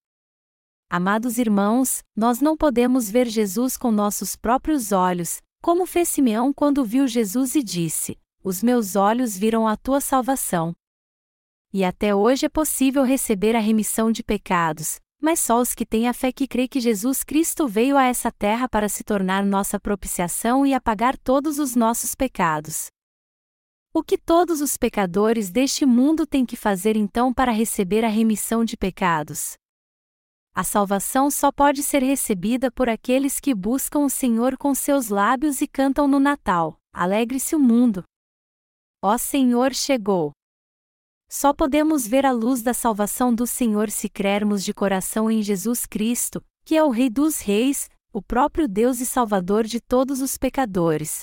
Amados 0.88 1.38
irmãos, 1.38 2.00
nós 2.14 2.40
não 2.40 2.56
podemos 2.56 3.10
ver 3.10 3.26
Jesus 3.26 3.76
com 3.76 3.90
nossos 3.90 4.36
próprios 4.36 4.92
olhos, 4.92 5.40
como 5.60 5.84
fez 5.84 6.10
Simeão 6.10 6.52
quando 6.52 6.84
viu 6.84 7.08
Jesus 7.08 7.56
e 7.56 7.62
disse: 7.62 8.16
Os 8.44 8.62
meus 8.62 8.94
olhos 8.94 9.36
viram 9.36 9.66
a 9.66 9.76
tua 9.76 10.00
salvação. 10.00 10.72
E 11.72 11.82
até 11.82 12.14
hoje 12.14 12.46
é 12.46 12.48
possível 12.48 13.02
receber 13.02 13.56
a 13.56 13.60
remissão 13.60 14.12
de 14.12 14.22
pecados, 14.22 15.00
mas 15.22 15.38
só 15.38 15.60
os 15.60 15.72
que 15.72 15.86
têm 15.86 16.08
a 16.08 16.12
fé 16.12 16.32
que 16.32 16.48
crê 16.48 16.66
que 16.66 16.80
Jesus 16.80 17.22
Cristo 17.22 17.68
veio 17.68 17.96
a 17.96 18.02
essa 18.02 18.32
terra 18.32 18.68
para 18.68 18.88
se 18.88 19.04
tornar 19.04 19.44
nossa 19.44 19.78
propiciação 19.78 20.66
e 20.66 20.74
apagar 20.74 21.16
todos 21.16 21.60
os 21.60 21.76
nossos 21.76 22.12
pecados. 22.12 22.88
O 23.94 24.02
que 24.02 24.18
todos 24.18 24.60
os 24.60 24.76
pecadores 24.76 25.48
deste 25.48 25.86
mundo 25.86 26.26
têm 26.26 26.44
que 26.44 26.56
fazer 26.56 26.96
então 26.96 27.32
para 27.32 27.52
receber 27.52 28.04
a 28.04 28.08
remissão 28.08 28.64
de 28.64 28.76
pecados? 28.76 29.54
A 30.52 30.64
salvação 30.64 31.30
só 31.30 31.52
pode 31.52 31.84
ser 31.84 32.02
recebida 32.02 32.68
por 32.68 32.88
aqueles 32.88 33.38
que 33.38 33.54
buscam 33.54 34.00
o 34.00 34.10
Senhor 34.10 34.58
com 34.58 34.74
seus 34.74 35.08
lábios 35.08 35.60
e 35.60 35.68
cantam 35.68 36.08
no 36.08 36.18
Natal: 36.18 36.76
Alegre-se 36.92 37.54
o 37.54 37.60
mundo! 37.60 38.02
Ó 39.00 39.16
Senhor 39.16 39.72
chegou! 39.72 40.32
Só 41.34 41.54
podemos 41.54 42.06
ver 42.06 42.26
a 42.26 42.30
luz 42.30 42.60
da 42.60 42.74
salvação 42.74 43.34
do 43.34 43.46
Senhor 43.46 43.88
se 43.88 44.06
crermos 44.06 44.62
de 44.62 44.74
coração 44.74 45.30
em 45.30 45.42
Jesus 45.42 45.86
Cristo, 45.86 46.44
que 46.62 46.76
é 46.76 46.84
o 46.84 46.90
Rei 46.90 47.08
dos 47.08 47.40
Reis, 47.40 47.88
o 48.12 48.20
próprio 48.20 48.68
Deus 48.68 49.00
e 49.00 49.06
Salvador 49.06 49.64
de 49.64 49.80
todos 49.80 50.20
os 50.20 50.36
pecadores. 50.36 51.22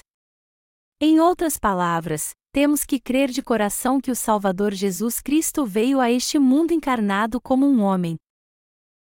Em 0.99 1.19
outras 1.19 1.59
palavras, 1.59 2.31
temos 2.51 2.83
que 2.83 2.99
crer 2.99 3.29
de 3.29 3.43
coração 3.43 4.01
que 4.01 4.09
o 4.09 4.15
Salvador 4.15 4.73
Jesus 4.73 5.21
Cristo 5.21 5.63
veio 5.63 5.99
a 5.99 6.09
este 6.09 6.39
mundo 6.39 6.73
encarnado 6.73 7.39
como 7.39 7.67
um 7.67 7.79
homem. 7.83 8.17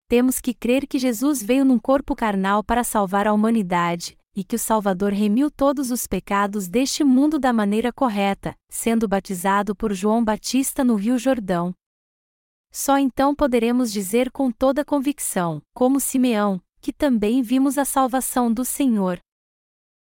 Temos 0.08 0.40
que 0.40 0.54
crer 0.54 0.88
que 0.88 0.98
Jesus 0.98 1.44
veio 1.44 1.66
num 1.66 1.80
corpo 1.80 2.16
carnal 2.16 2.64
para 2.64 2.82
salvar 2.82 3.28
a 3.28 3.34
humanidade, 3.34 4.18
e 4.36 4.44
que 4.44 4.56
o 4.56 4.60
Salvador 4.60 5.12
remiu 5.12 5.52
todos 5.52 5.92
os 5.92 6.08
pecados 6.08 6.68
deste 6.68 7.04
mundo 7.04 7.38
da 7.38 7.54
maneira 7.54 7.94
correta, 7.94 8.56
sendo 8.70 9.08
batizado 9.08 9.75
por 9.75 9.94
João 9.94 10.24
Batista 10.24 10.84
no 10.84 10.96
Rio 10.96 11.18
Jordão. 11.18 11.74
Só 12.72 12.98
então 12.98 13.36
poderemos 13.36 13.92
dizer 13.92 14.32
com 14.32 14.52
toda 14.52 14.84
convicção, 14.84 15.62
como 15.74 16.00
Simeão, 16.00 16.60
que 16.82 16.92
também 16.92 17.42
vimos 17.42 17.78
a 17.78 17.86
salvação 17.86 18.52
do 18.52 18.66
Senhor. 18.66 19.20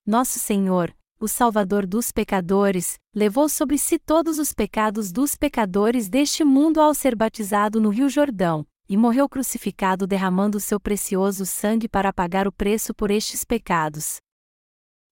Nosso 0.05 0.39
Senhor, 0.39 0.95
o 1.19 1.27
Salvador 1.27 1.85
dos 1.85 2.11
pecadores, 2.11 2.99
levou 3.13 3.47
sobre 3.47 3.77
si 3.77 3.99
todos 3.99 4.39
os 4.39 4.53
pecados 4.53 5.11
dos 5.11 5.35
pecadores 5.35 6.09
deste 6.09 6.43
mundo 6.43 6.79
ao 6.79 6.93
ser 6.93 7.15
batizado 7.15 7.79
no 7.79 7.89
Rio 7.89 8.09
Jordão, 8.09 8.65
e 8.89 8.95
morreu 8.95 9.27
crucificado 9.27 10.07
derramando 10.07 10.59
seu 10.59 10.79
precioso 10.79 11.45
sangue 11.45 11.87
para 11.89 12.13
pagar 12.13 12.47
o 12.47 12.51
preço 12.51 12.93
por 12.93 13.11
estes 13.11 13.43
pecados. 13.43 14.17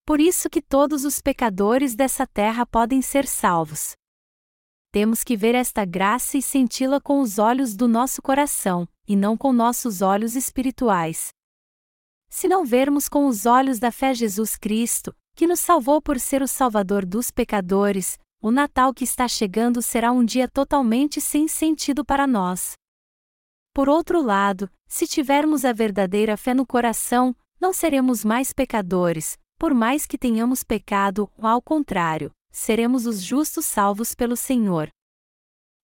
Por 0.06 0.20
isso 0.20 0.50
que 0.50 0.62
todos 0.62 1.04
os 1.04 1.20
pecadores 1.20 1.96
dessa 1.96 2.28
terra 2.28 2.66
podem 2.66 3.02
ser 3.02 3.26
salvos. 3.26 3.94
Temos 4.92 5.24
que 5.24 5.36
ver 5.36 5.56
esta 5.56 5.84
graça 5.84 6.38
e 6.38 6.42
senti-la 6.42 7.02
com 7.02 7.20
os 7.20 7.40
olhos 7.40 7.76
do 7.76 7.88
nosso 7.88 8.22
coração, 8.22 8.88
e 9.08 9.16
não 9.16 9.36
com 9.36 9.52
nossos 9.52 10.02
olhos 10.02 10.36
espirituais. 10.36 11.30
Se 12.30 12.48
não 12.48 12.64
vermos 12.64 13.10
com 13.10 13.28
os 13.28 13.46
olhos 13.46 13.80
da 13.80 13.92
fé 13.92 14.14
Jesus 14.14 14.56
Cristo, 14.56 15.14
que 15.36 15.48
nos 15.48 15.60
salvou 15.60 16.02
por 16.02 16.20
ser 16.20 16.42
o 16.42 16.48
Salvador 16.48 17.06
dos 17.06 17.30
pecadores, 17.30 18.18
o 18.42 18.52
Natal 18.52 18.94
que 18.94 19.04
está 19.04 19.28
chegando 19.28 19.82
será 19.82 20.12
um 20.12 20.24
dia 20.24 20.48
totalmente 20.48 21.20
sem 21.20 21.48
sentido 21.48 22.06
para 22.06 22.26
nós. 22.28 22.74
Por 23.76 23.90
outro 23.90 24.22
lado, 24.22 24.72
se 24.88 25.06
tivermos 25.06 25.66
a 25.66 25.74
verdadeira 25.74 26.38
fé 26.38 26.54
no 26.54 26.66
coração, 26.66 27.36
não 27.60 27.74
seremos 27.74 28.24
mais 28.24 28.54
pecadores, 28.54 29.38
por 29.60 29.74
mais 29.74 30.06
que 30.06 30.18
tenhamos 30.18 30.64
pecado, 30.64 31.30
ao 31.38 31.62
contrário, 31.62 32.32
seremos 32.50 33.06
os 33.06 33.22
justos 33.22 33.66
salvos 33.66 34.16
pelo 34.16 34.38
Senhor. 34.38 34.88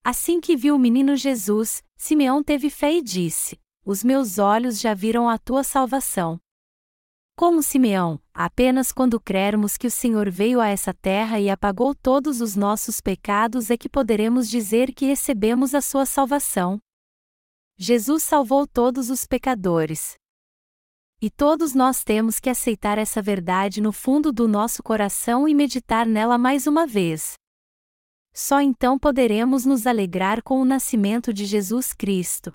Assim 0.05 0.39
que 0.39 0.55
viu 0.55 0.77
o 0.77 0.79
menino 0.79 1.17
Jesus, 1.17 1.83
Simeão 1.97 2.41
teve 2.41 2.69
fé 2.69 2.93
e 2.93 3.01
disse: 3.01 3.59
Os 3.85 4.05
meus 4.05 4.39
olhos 4.39 4.79
já 4.79 4.93
viram 4.93 5.27
a 5.27 5.37
tua 5.37 5.61
salvação. 5.61 6.39
Como 7.35 7.61
Simeão, 7.61 8.21
apenas 8.33 8.93
quando 8.93 9.19
crermos 9.19 9.75
que 9.75 9.87
o 9.87 9.91
Senhor 9.91 10.31
veio 10.31 10.61
a 10.61 10.69
essa 10.69 10.93
terra 10.93 11.41
e 11.41 11.49
apagou 11.49 11.93
todos 11.93 12.39
os 12.39 12.55
nossos 12.55 13.01
pecados 13.01 13.69
é 13.69 13.75
que 13.75 13.89
poderemos 13.89 14.49
dizer 14.49 14.93
que 14.93 15.05
recebemos 15.05 15.75
a 15.75 15.81
sua 15.81 16.05
salvação. 16.05 16.79
Jesus 17.83 18.21
salvou 18.21 18.67
todos 18.67 19.09
os 19.09 19.25
pecadores. 19.25 20.13
E 21.19 21.31
todos 21.31 21.73
nós 21.73 22.03
temos 22.03 22.39
que 22.39 22.47
aceitar 22.47 22.99
essa 22.99 23.23
verdade 23.23 23.81
no 23.81 23.91
fundo 23.91 24.31
do 24.31 24.47
nosso 24.47 24.83
coração 24.83 25.47
e 25.47 25.55
meditar 25.55 26.05
nela 26.05 26.37
mais 26.37 26.67
uma 26.67 26.85
vez. 26.85 27.33
Só 28.35 28.61
então 28.61 28.99
poderemos 28.99 29.65
nos 29.65 29.87
alegrar 29.87 30.43
com 30.43 30.61
o 30.61 30.65
nascimento 30.65 31.33
de 31.33 31.43
Jesus 31.43 31.91
Cristo. 31.91 32.51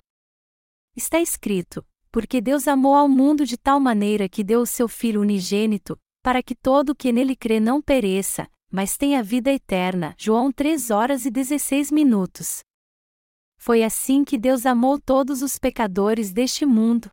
Está 0.95 1.19
escrito: 1.19 1.85
Porque 2.09 2.39
Deus 2.39 2.65
amou 2.65 2.95
ao 2.95 3.09
mundo 3.09 3.45
de 3.45 3.57
tal 3.57 3.81
maneira 3.81 4.29
que 4.29 4.45
deu 4.45 4.61
o 4.61 4.65
seu 4.65 4.87
Filho 4.87 5.19
unigênito, 5.19 5.99
para 6.23 6.41
que 6.41 6.55
todo 6.55 6.91
o 6.91 6.95
que 6.95 7.11
nele 7.11 7.35
crê 7.35 7.59
não 7.59 7.81
pereça, 7.81 8.49
mas 8.71 8.95
tenha 8.95 9.21
vida 9.21 9.51
eterna. 9.51 10.15
João 10.17 10.53
3 10.53 10.89
horas 10.89 11.25
e 11.25 11.29
16 11.29 11.91
minutos. 11.91 12.65
Foi 13.57 13.83
assim 13.83 14.23
que 14.23 14.37
Deus 14.37 14.65
amou 14.65 14.99
todos 14.99 15.41
os 15.41 15.57
pecadores 15.57 16.31
deste 16.31 16.65
mundo. 16.65 17.09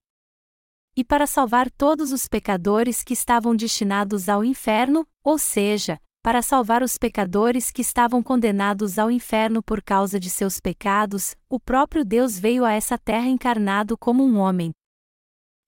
E 0.97 1.03
para 1.03 1.27
salvar 1.27 1.71
todos 1.71 2.13
os 2.13 2.29
pecadores 2.29 3.03
que 3.03 3.15
estavam 3.15 3.57
destinados 3.57 4.29
ao 4.29 4.45
inferno, 4.45 5.05
ou 5.25 5.39
seja, 5.39 5.99
para 6.23 6.41
salvar 6.41 6.83
os 6.83 6.97
pecadores 6.97 7.71
que 7.71 7.83
estavam 7.83 8.23
condenados 8.23 8.99
ao 8.99 9.11
inferno 9.11 9.63
por 9.63 9.83
causa 9.83 10.21
de 10.21 10.31
seus 10.31 10.61
pecados, 10.61 11.35
o 11.49 11.59
próprio 11.59 12.05
Deus 12.05 12.39
veio 12.39 12.65
a 12.65 12.73
essa 12.73 12.97
terra 12.97 13.27
encarnado 13.27 13.99
como 13.99 14.25
um 14.25 14.39
homem. 14.39 14.71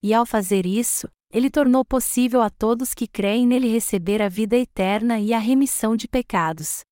E 0.02 0.14
ao 0.14 0.24
fazer 0.24 0.64
isso, 0.64 1.08
ele 1.32 1.50
tornou 1.50 1.84
possível 1.84 2.40
a 2.40 2.48
todos 2.48 2.94
que 2.94 3.08
creem 3.08 3.46
nele 3.46 3.68
receber 3.68 4.22
a 4.22 4.28
vida 4.28 4.56
eterna 4.56 5.18
e 5.18 5.34
a 5.34 5.38
remissão 5.38 5.96
de 5.96 6.06
pecados 6.06 6.85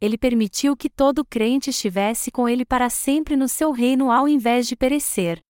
ele 0.00 0.18
permitiu 0.18 0.76
que 0.76 0.90
todo 0.90 1.24
crente 1.24 1.70
estivesse 1.70 2.30
com 2.30 2.48
ele 2.48 2.64
para 2.64 2.90
sempre 2.90 3.36
no 3.36 3.48
seu 3.48 3.72
reino 3.72 4.10
ao 4.10 4.28
invés 4.28 4.66
de 4.66 4.76
perecer. 4.76 5.40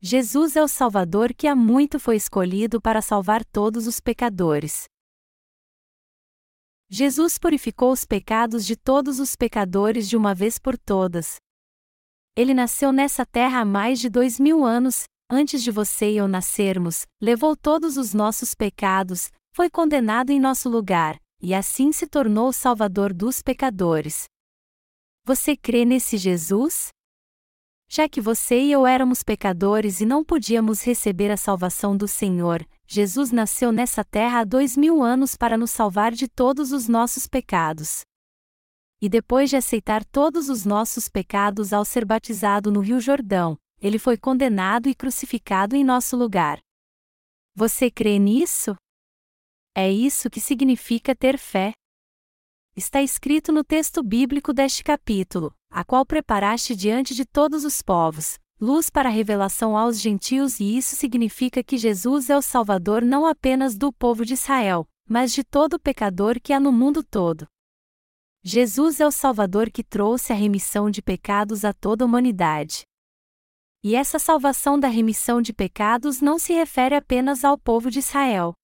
Jesus 0.00 0.54
é 0.54 0.62
o 0.62 0.68
Salvador 0.68 1.32
que 1.32 1.46
há 1.48 1.56
muito 1.56 1.98
foi 1.98 2.16
escolhido 2.16 2.80
para 2.80 3.00
salvar 3.00 3.44
todos 3.44 3.86
os 3.86 3.98
pecadores. 3.98 4.84
Jesus 6.88 7.38
purificou 7.38 7.90
os 7.90 8.04
pecados 8.04 8.64
de 8.64 8.76
todos 8.76 9.18
os 9.18 9.34
pecadores 9.34 10.08
de 10.08 10.16
uma 10.16 10.34
vez 10.34 10.58
por 10.58 10.78
todas. 10.78 11.36
Ele 12.36 12.52
nasceu 12.52 12.92
nessa 12.92 13.24
terra 13.24 13.60
há 13.60 13.64
mais 13.64 13.98
de 13.98 14.08
dois 14.08 14.38
mil 14.38 14.64
anos, 14.64 15.04
antes 15.28 15.62
de 15.62 15.70
você 15.70 16.12
e 16.12 16.18
eu 16.18 16.28
nascermos, 16.28 17.04
levou 17.20 17.56
todos 17.56 17.96
os 17.96 18.14
nossos 18.14 18.54
pecados, 18.54 19.32
foi 19.52 19.68
condenado 19.68 20.30
em 20.30 20.38
nosso 20.38 20.68
lugar, 20.68 21.18
e 21.40 21.54
assim 21.54 21.92
se 21.92 22.06
tornou 22.06 22.48
o 22.48 22.52
Salvador 22.52 23.12
dos 23.12 23.42
pecadores. 23.42 24.24
Você 25.24 25.56
crê 25.56 25.84
nesse 25.84 26.16
Jesus? 26.16 26.88
Já 27.88 28.08
que 28.08 28.20
você 28.20 28.60
e 28.60 28.72
eu 28.72 28.86
éramos 28.86 29.22
pecadores 29.22 30.00
e 30.00 30.06
não 30.06 30.24
podíamos 30.24 30.82
receber 30.82 31.30
a 31.30 31.36
salvação 31.36 31.96
do 31.96 32.08
Senhor, 32.08 32.66
Jesus 32.86 33.30
nasceu 33.30 33.70
nessa 33.70 34.04
terra 34.04 34.40
há 34.40 34.44
dois 34.44 34.76
mil 34.76 35.02
anos 35.02 35.36
para 35.36 35.56
nos 35.56 35.70
salvar 35.70 36.12
de 36.12 36.26
todos 36.28 36.72
os 36.72 36.88
nossos 36.88 37.26
pecados. 37.26 38.02
E 39.00 39.08
depois 39.08 39.50
de 39.50 39.56
aceitar 39.56 40.04
todos 40.04 40.48
os 40.48 40.64
nossos 40.64 41.08
pecados 41.08 41.72
ao 41.72 41.84
ser 41.84 42.04
batizado 42.04 42.72
no 42.72 42.80
Rio 42.80 43.00
Jordão, 43.00 43.56
ele 43.80 43.98
foi 43.98 44.16
condenado 44.16 44.88
e 44.88 44.94
crucificado 44.94 45.76
em 45.76 45.84
nosso 45.84 46.16
lugar. 46.16 46.58
Você 47.54 47.90
crê 47.90 48.18
nisso? 48.18 48.74
É 49.78 49.92
isso 49.92 50.30
que 50.30 50.40
significa 50.40 51.14
ter 51.14 51.36
fé. 51.36 51.74
Está 52.74 53.02
escrito 53.02 53.52
no 53.52 53.62
texto 53.62 54.02
bíblico 54.02 54.54
deste 54.54 54.82
capítulo, 54.82 55.54
a 55.70 55.84
qual 55.84 56.06
preparaste 56.06 56.74
diante 56.74 57.14
de 57.14 57.26
todos 57.26 57.62
os 57.62 57.82
povos, 57.82 58.38
luz 58.58 58.88
para 58.88 59.10
a 59.10 59.12
revelação 59.12 59.76
aos 59.76 60.00
gentios, 60.00 60.60
e 60.60 60.78
isso 60.78 60.96
significa 60.96 61.62
que 61.62 61.76
Jesus 61.76 62.30
é 62.30 62.36
o 62.38 62.40
Salvador 62.40 63.02
não 63.02 63.26
apenas 63.26 63.76
do 63.76 63.92
povo 63.92 64.24
de 64.24 64.32
Israel, 64.32 64.88
mas 65.06 65.30
de 65.30 65.44
todo 65.44 65.78
pecador 65.78 66.40
que 66.40 66.54
há 66.54 66.58
no 66.58 66.72
mundo 66.72 67.04
todo. 67.04 67.46
Jesus 68.42 68.98
é 68.98 69.06
o 69.06 69.12
Salvador 69.12 69.70
que 69.70 69.84
trouxe 69.84 70.32
a 70.32 70.36
remissão 70.36 70.90
de 70.90 71.02
pecados 71.02 71.66
a 71.66 71.74
toda 71.74 72.02
a 72.02 72.06
humanidade. 72.06 72.84
E 73.84 73.94
essa 73.94 74.18
salvação 74.18 74.80
da 74.80 74.88
remissão 74.88 75.42
de 75.42 75.52
pecados 75.52 76.22
não 76.22 76.38
se 76.38 76.54
refere 76.54 76.94
apenas 76.94 77.44
ao 77.44 77.58
povo 77.58 77.90
de 77.90 77.98
Israel 77.98 78.54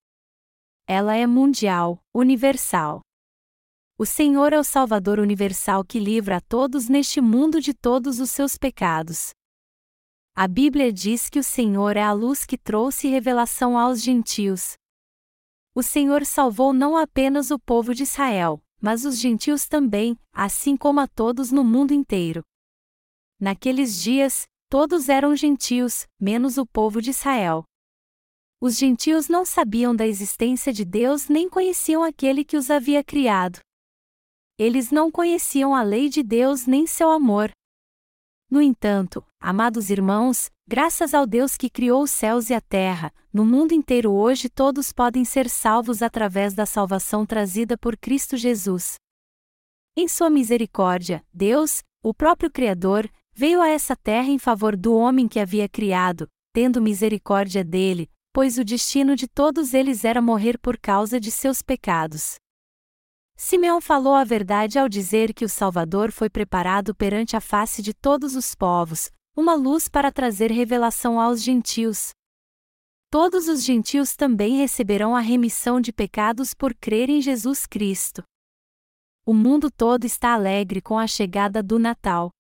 ela 0.93 1.17
é 1.17 1.27
mundial, 1.27 2.05
universal. 2.15 3.01
O 3.97 4.05
Senhor 4.05 4.53
é 4.53 4.59
o 4.59 4.63
Salvador 4.63 5.19
universal 5.19 5.83
que 5.83 5.99
livra 5.99 6.37
a 6.37 6.41
todos 6.43 6.87
neste 6.87 7.19
mundo 7.19 7.63
de 7.63 7.73
todos 7.73 8.21
os 8.21 8.31
seus 8.31 8.59
pecados. 8.59 9.31
A 10.37 10.47
Bíblia 10.47 10.93
diz 10.93 11.31
que 11.31 11.39
o 11.39 11.43
Senhor 11.43 11.97
é 11.97 12.03
a 12.03 12.13
luz 12.13 12.45
que 12.45 12.59
trouxe 12.59 13.09
revelação 13.09 13.79
aos 13.79 14.03
gentios. 14.03 14.75
O 15.75 15.83
Senhor 15.83 16.27
salvou 16.27 16.75
não 16.75 16.95
apenas 16.95 17.51
o 17.51 17.59
povo 17.59 17.95
de 17.95 18.03
Israel, 18.03 18.63
mas 18.79 19.07
os 19.07 19.19
gentios 19.19 19.67
também, 19.67 20.19
assim 20.31 20.77
como 20.77 21.01
a 21.01 21.09
todos 21.09 21.51
no 21.51 21.65
mundo 21.65 21.95
inteiro. 21.95 22.43
Naqueles 23.41 24.03
dias, 24.03 24.45
todos 24.69 25.09
eram 25.09 25.35
gentios, 25.35 26.07
menos 26.21 26.59
o 26.59 26.67
povo 26.67 27.01
de 27.01 27.11
Israel. 27.11 27.65
Os 28.65 28.79
gentios 28.79 29.27
não 29.27 29.45
sabiam 29.45 29.93
da 29.93 30.07
existência 30.07 30.73
de 30.73 30.85
Deus 30.85 31.29
nem 31.29 31.49
conheciam 31.49 32.05
aquele 32.05 32.45
que 32.45 32.57
os 32.57 32.71
havia 32.71 33.03
criado. 33.03 33.59
Eles 34.57 34.93
não 34.93 35.11
conheciam 35.11 35.75
a 35.75 35.83
lei 35.83 36.09
de 36.09 36.23
Deus 36.23 36.65
nem 36.65 36.87
seu 36.87 37.11
amor. 37.11 37.51
No 38.49 38.63
entanto, 38.63 39.27
amados 39.41 39.91
irmãos, 39.91 40.49
graças 40.65 41.13
ao 41.13 41.27
Deus 41.27 41.57
que 41.57 41.69
criou 41.69 42.05
os 42.05 42.13
céus 42.13 42.51
e 42.51 42.55
a 42.55 42.61
terra, 42.61 43.13
no 43.33 43.45
mundo 43.45 43.73
inteiro 43.73 44.13
hoje 44.13 44.49
todos 44.49 44.93
podem 44.93 45.25
ser 45.25 45.51
salvos 45.51 46.01
através 46.01 46.55
da 46.55 46.65
salvação 46.65 47.27
trazida 47.27 47.77
por 47.77 47.97
Cristo 47.97 48.37
Jesus. 48.37 48.95
Em 49.97 50.07
sua 50.07 50.31
misericórdia, 50.31 51.25
Deus, 51.35 51.83
o 52.01 52.15
próprio 52.15 52.49
Criador, 52.49 53.11
veio 53.35 53.61
a 53.61 53.69
essa 53.69 53.97
terra 53.97 54.29
em 54.29 54.39
favor 54.39 54.77
do 54.77 54.95
homem 54.95 55.27
que 55.27 55.41
havia 55.41 55.69
criado, 55.69 56.29
tendo 56.53 56.81
misericórdia 56.81 57.65
dele, 57.65 58.09
pois 58.33 58.59
o 58.59 58.65
destino 58.65 59.15
de 59.15 59.29
todos 59.29 59.75
eles 59.75 60.05
era 60.05 60.23
morrer 60.23 60.59
por 60.59 60.79
causa 60.79 61.21
de 61.21 61.31
seus 61.31 61.61
pecados. 61.61 62.37
Simeão 63.37 63.81
falou 63.81 64.15
a 64.15 64.25
verdade 64.25 64.79
ao 64.79 64.89
dizer 64.89 65.35
que 65.35 65.45
o 65.45 65.49
Salvador 65.49 66.13
foi 66.13 66.31
preparado 66.31 66.95
perante 66.95 67.37
a 67.37 67.41
face 67.41 67.83
de 67.83 67.93
todos 67.93 68.37
os 68.37 68.55
povos, 68.55 69.11
uma 69.37 69.55
luz 69.55 69.89
para 69.89 70.13
trazer 70.13 70.51
revelação 70.51 71.21
aos 71.21 71.43
gentios. 71.43 72.11
Todos 73.11 73.49
os 73.49 73.63
gentios 73.63 74.17
também 74.17 74.57
receberão 74.57 75.15
a 75.15 75.21
remissão 75.21 75.81
de 75.81 75.93
pecados 75.93 76.55
por 76.55 76.75
crer 76.75 77.11
em 77.11 77.21
Jesus 77.21 77.67
Cristo. 77.67 78.23
O 79.27 79.35
mundo 79.35 79.71
todo 79.71 80.05
está 80.05 80.33
alegre 80.33 80.81
com 80.81 80.99
a 80.99 81.07
chegada 81.07 81.63
do 81.63 81.79
Natal. 81.79 82.31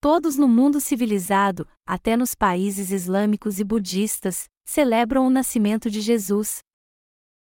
Todos 0.00 0.36
no 0.36 0.46
mundo 0.46 0.80
civilizado, 0.80 1.66
até 1.86 2.16
nos 2.16 2.34
países 2.34 2.90
islâmicos 2.90 3.58
e 3.58 3.64
budistas, 3.64 4.48
celebram 4.64 5.26
o 5.26 5.30
nascimento 5.30 5.90
de 5.90 6.00
Jesus. 6.00 6.58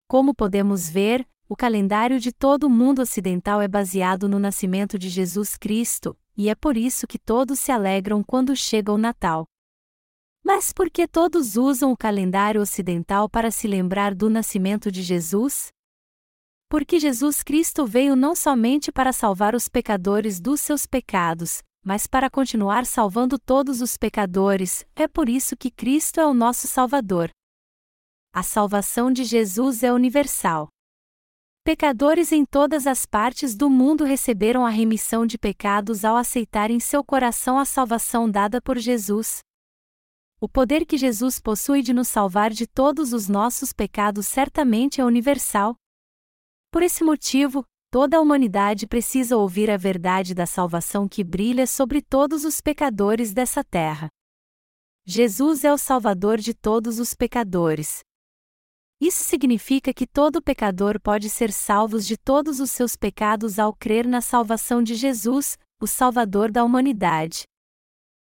Como 0.08 0.34
podemos 0.34 0.88
ver, 0.88 1.26
o 1.48 1.56
calendário 1.56 2.18
de 2.20 2.32
todo 2.32 2.64
o 2.64 2.70
mundo 2.70 3.02
ocidental 3.02 3.60
é 3.60 3.68
baseado 3.68 4.28
no 4.28 4.38
nascimento 4.38 4.98
de 4.98 5.08
Jesus 5.08 5.56
Cristo, 5.56 6.16
e 6.36 6.48
é 6.48 6.54
por 6.54 6.76
isso 6.76 7.06
que 7.06 7.18
todos 7.18 7.58
se 7.58 7.72
alegram 7.72 8.22
quando 8.22 8.54
chega 8.54 8.92
o 8.92 8.98
Natal. 8.98 9.46
Mas 10.44 10.72
por 10.72 10.88
que 10.88 11.08
todos 11.08 11.56
usam 11.56 11.90
o 11.90 11.96
calendário 11.96 12.60
ocidental 12.60 13.28
para 13.28 13.50
se 13.50 13.66
lembrar 13.66 14.14
do 14.14 14.30
nascimento 14.30 14.92
de 14.92 15.02
Jesus? 15.02 15.68
Porque 16.68 17.00
Jesus 17.00 17.42
Cristo 17.42 17.86
veio 17.86 18.14
não 18.14 18.34
somente 18.34 18.92
para 18.92 19.12
salvar 19.12 19.54
os 19.54 19.68
pecadores 19.68 20.40
dos 20.40 20.60
seus 20.60 20.86
pecados, 20.86 21.62
mas 21.86 22.04
para 22.04 22.28
continuar 22.28 22.84
salvando 22.84 23.38
todos 23.38 23.80
os 23.80 23.96
pecadores, 23.96 24.84
é 24.96 25.06
por 25.06 25.28
isso 25.28 25.56
que 25.56 25.70
Cristo 25.70 26.18
é 26.18 26.26
o 26.26 26.34
nosso 26.34 26.66
Salvador. 26.66 27.30
A 28.32 28.42
salvação 28.42 29.08
de 29.12 29.22
Jesus 29.22 29.84
é 29.84 29.92
universal. 29.92 30.66
Pecadores 31.62 32.32
em 32.32 32.44
todas 32.44 32.88
as 32.88 33.06
partes 33.06 33.54
do 33.54 33.70
mundo 33.70 34.02
receberam 34.02 34.66
a 34.66 34.68
remissão 34.68 35.24
de 35.24 35.38
pecados 35.38 36.04
ao 36.04 36.16
aceitar 36.16 36.72
em 36.72 36.80
seu 36.80 37.04
coração 37.04 37.56
a 37.56 37.64
salvação 37.64 38.28
dada 38.28 38.60
por 38.60 38.76
Jesus. 38.78 39.38
O 40.40 40.48
poder 40.48 40.84
que 40.84 40.98
Jesus 40.98 41.38
possui 41.38 41.82
de 41.82 41.92
nos 41.92 42.08
salvar 42.08 42.50
de 42.50 42.66
todos 42.66 43.12
os 43.12 43.28
nossos 43.28 43.72
pecados 43.72 44.26
certamente 44.26 45.00
é 45.00 45.04
universal. 45.04 45.76
Por 46.72 46.82
esse 46.82 47.04
motivo, 47.04 47.64
toda 47.90 48.16
a 48.16 48.20
humanidade 48.20 48.86
precisa 48.86 49.36
ouvir 49.36 49.70
a 49.70 49.76
verdade 49.76 50.34
da 50.34 50.46
salvação 50.46 51.08
que 51.08 51.24
brilha 51.24 51.66
sobre 51.66 52.02
todos 52.02 52.44
os 52.44 52.60
pecadores 52.60 53.32
dessa 53.32 53.62
terra. 53.64 54.08
Jesus 55.04 55.64
é 55.64 55.72
o 55.72 55.78
Salvador 55.78 56.38
de 56.38 56.52
todos 56.52 56.98
os 56.98 57.14
pecadores. 57.14 58.00
Isso 59.00 59.22
significa 59.22 59.92
que 59.92 60.06
todo 60.06 60.42
pecador 60.42 61.00
pode 61.00 61.28
ser 61.28 61.52
salvo 61.52 62.00
de 62.00 62.16
todos 62.16 62.60
os 62.60 62.70
seus 62.70 62.96
pecados 62.96 63.58
ao 63.58 63.72
crer 63.72 64.06
na 64.06 64.20
salvação 64.20 64.82
de 64.82 64.94
Jesus, 64.94 65.58
o 65.80 65.86
Salvador 65.86 66.50
da 66.50 66.64
humanidade. 66.64 67.44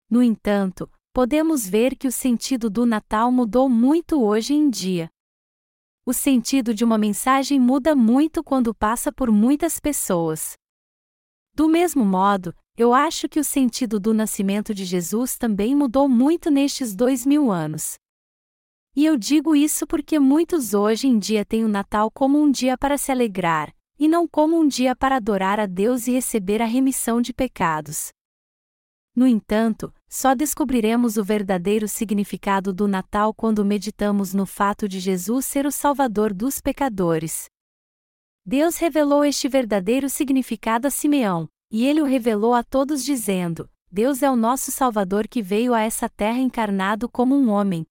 No 0.09 0.23
entanto, 0.23 0.89
podemos 1.13 1.67
ver 1.67 1.95
que 1.95 2.07
o 2.07 2.11
sentido 2.11 2.69
do 2.69 2.85
Natal 2.85 3.31
mudou 3.31 3.67
muito 3.69 4.23
hoje 4.23 4.53
em 4.53 4.69
dia. 4.69 5.09
O 6.05 6.11
sentido 6.11 6.73
de 6.73 6.83
uma 6.83 6.97
mensagem 6.97 7.57
muda 7.57 7.95
muito 7.95 8.43
quando 8.43 8.75
passa 8.75 9.09
por 9.09 9.31
muitas 9.31 9.79
pessoas. 9.79 10.57
Do 11.55 11.69
mesmo 11.69 12.03
modo, 12.03 12.53
eu 12.75 12.93
acho 12.93 13.29
que 13.29 13.39
o 13.39 13.43
sentido 13.43 14.01
do 14.01 14.13
nascimento 14.13 14.73
de 14.73 14.83
Jesus 14.83 15.37
também 15.37 15.73
mudou 15.73 16.09
muito 16.09 16.51
nestes 16.51 16.93
dois 16.93 17.25
mil 17.25 17.49
anos. 17.49 17.95
E 18.93 19.05
eu 19.05 19.15
digo 19.15 19.55
isso 19.55 19.87
porque 19.87 20.19
muitos 20.19 20.73
hoje 20.73 21.07
em 21.07 21.17
dia 21.17 21.45
têm 21.45 21.63
o 21.63 21.69
Natal 21.69 22.11
como 22.11 22.37
um 22.37 22.51
dia 22.51 22.77
para 22.77 22.97
se 22.97 23.09
alegrar, 23.09 23.73
e 23.97 24.09
não 24.09 24.27
como 24.27 24.59
um 24.59 24.67
dia 24.67 24.93
para 24.93 25.15
adorar 25.15 25.57
a 25.57 25.65
Deus 25.65 26.05
e 26.07 26.11
receber 26.11 26.61
a 26.61 26.65
remissão 26.65 27.21
de 27.21 27.33
pecados. 27.33 28.11
No 29.15 29.25
entanto, 29.25 29.93
só 30.13 30.35
descobriremos 30.35 31.17
o 31.17 31.23
verdadeiro 31.23 31.87
significado 31.87 32.71
do 32.71 32.87
Natal 32.87 33.33
quando 33.33 33.65
meditamos 33.65 34.31
no 34.31 34.45
fato 34.45 34.87
de 34.87 34.99
Jesus 34.99 35.43
ser 35.43 35.65
o 35.65 35.71
Salvador 35.71 36.31
dos 36.31 36.61
pecadores. 36.61 37.45
Deus 38.45 38.77
revelou 38.77 39.25
este 39.25 39.49
verdadeiro 39.49 40.07
significado 40.07 40.85
a 40.85 40.91
Simeão, 40.91 41.49
e 41.71 41.83
ele 41.87 41.99
o 41.99 42.05
revelou 42.05 42.53
a 42.53 42.63
todos 42.63 43.03
dizendo: 43.03 43.67
Deus 43.91 44.21
é 44.21 44.29
o 44.29 44.35
nosso 44.35 44.71
Salvador 44.71 45.27
que 45.27 45.41
veio 45.41 45.73
a 45.73 45.81
essa 45.81 46.07
terra 46.07 46.37
encarnado 46.37 47.09
como 47.09 47.35
um 47.35 47.49
homem, 47.49 47.83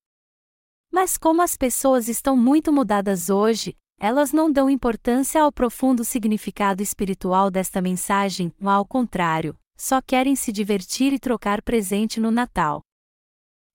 mas 0.92 1.18
como 1.18 1.42
as 1.42 1.56
pessoas 1.56 2.06
estão 2.08 2.36
muito 2.36 2.72
mudadas 2.72 3.30
hoje, 3.30 3.76
elas 3.98 4.32
não 4.32 4.48
dão 4.48 4.70
importância 4.70 5.42
ao 5.42 5.50
profundo 5.50 6.04
significado 6.04 6.84
espiritual 6.84 7.50
desta 7.50 7.82
mensagem, 7.82 8.52
ao 8.62 8.86
contrário, 8.86 9.58
só 9.82 10.00
querem 10.00 10.36
se 10.36 10.52
divertir 10.52 11.12
e 11.12 11.18
trocar 11.18 11.60
presente 11.60 12.20
no 12.20 12.30
Natal. 12.30 12.84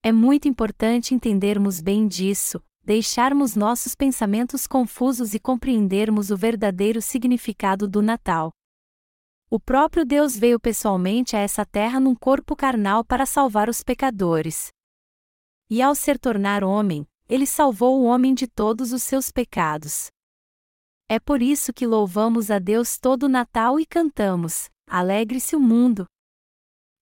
É 0.01 0.09
muito 0.09 0.47
importante 0.47 1.13
entendermos 1.13 1.81
bem 1.81 2.07
disso, 2.07 2.63
deixarmos 2.81 3.57
nossos 3.57 3.93
pensamentos 3.93 4.65
confusos 4.65 5.33
e 5.33 5.39
compreendermos 5.39 6.31
o 6.31 6.37
verdadeiro 6.37 7.01
significado 7.01 7.89
do 7.89 8.01
Natal. 8.01 8.53
O 9.49 9.59
próprio 9.59 10.05
Deus 10.05 10.37
veio 10.37 10.57
pessoalmente 10.61 11.35
a 11.35 11.39
essa 11.39 11.65
terra 11.65 11.99
num 11.99 12.15
corpo 12.15 12.55
carnal 12.55 13.03
para 13.03 13.25
salvar 13.25 13.67
os 13.67 13.83
pecadores. 13.83 14.69
E 15.69 15.81
ao 15.81 15.93
ser 15.93 16.17
tornar 16.17 16.63
homem, 16.63 17.05
ele 17.27 17.45
salvou 17.45 17.99
o 17.99 18.05
homem 18.05 18.33
de 18.33 18.47
todos 18.47 18.93
os 18.93 19.03
seus 19.03 19.29
pecados. 19.29 20.07
É 21.09 21.19
por 21.19 21.41
isso 21.41 21.73
que 21.73 21.85
louvamos 21.85 22.49
a 22.49 22.59
Deus 22.59 22.97
todo 22.97 23.23
o 23.23 23.29
Natal 23.29 23.77
e 23.77 23.85
cantamos: 23.85 24.69
Alegre-se 24.89 25.53
o 25.53 25.59
mundo! 25.59 26.07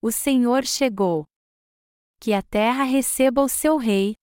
O 0.02 0.12
Senhor 0.12 0.66
chegou. 0.66 1.24
Que 2.20 2.34
a 2.34 2.42
terra 2.42 2.84
receba 2.84 3.44
o 3.44 3.48
seu 3.48 3.78
Rei. 3.78 4.16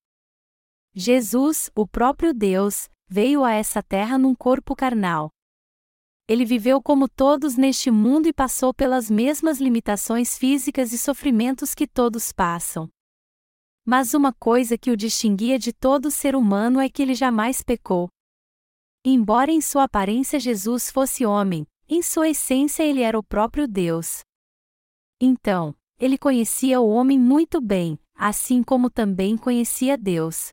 Jesus, 0.93 1.71
o 1.73 1.87
próprio 1.87 2.35
Deus, 2.35 2.89
veio 3.09 3.45
a 3.45 3.53
essa 3.53 3.81
terra 3.81 4.19
num 4.19 4.35
corpo 4.35 4.75
carnal. 4.75 5.31
Ele 6.27 6.45
viveu 6.45 6.83
como 6.83 7.09
todos 7.09 7.57
neste 7.57 7.89
mundo 7.89 8.27
e 8.27 8.33
passou 8.33 8.75
pelas 8.75 9.09
mesmas 9.09 9.61
limitações 9.61 10.37
físicas 10.37 10.93
e 10.93 10.99
sofrimentos 10.99 11.73
que 11.73 11.87
todos 11.87 12.33
passam. 12.33 12.89
Mas 13.85 14.13
uma 14.13 14.33
coisa 14.33 14.77
que 14.77 14.91
o 14.91 14.97
distinguia 14.97 15.57
de 15.59 15.73
todo 15.73 16.11
ser 16.11 16.35
humano 16.35 16.81
é 16.81 16.89
que 16.89 17.01
ele 17.01 17.15
jamais 17.15 17.63
pecou. 17.63 18.09
Embora 19.05 19.53
em 19.53 19.61
sua 19.61 19.85
aparência 19.85 20.41
Jesus 20.41 20.91
fosse 20.91 21.25
homem, 21.25 21.67
em 21.95 22.03
sua 22.03 22.29
essência 22.29 22.83
ele 22.83 23.03
era 23.03 23.19
o 23.19 23.23
próprio 23.23 23.69
Deus. 23.69 24.21
Então, 25.21 25.75
ele 25.99 26.17
conhecia 26.17 26.81
o 26.81 26.89
homem 26.89 27.19
muito 27.19 27.61
bem, 27.61 27.99
assim 28.15 28.63
como 28.63 28.91
também 28.91 29.37
conhecia 29.37 29.97
Deus. 29.97 30.49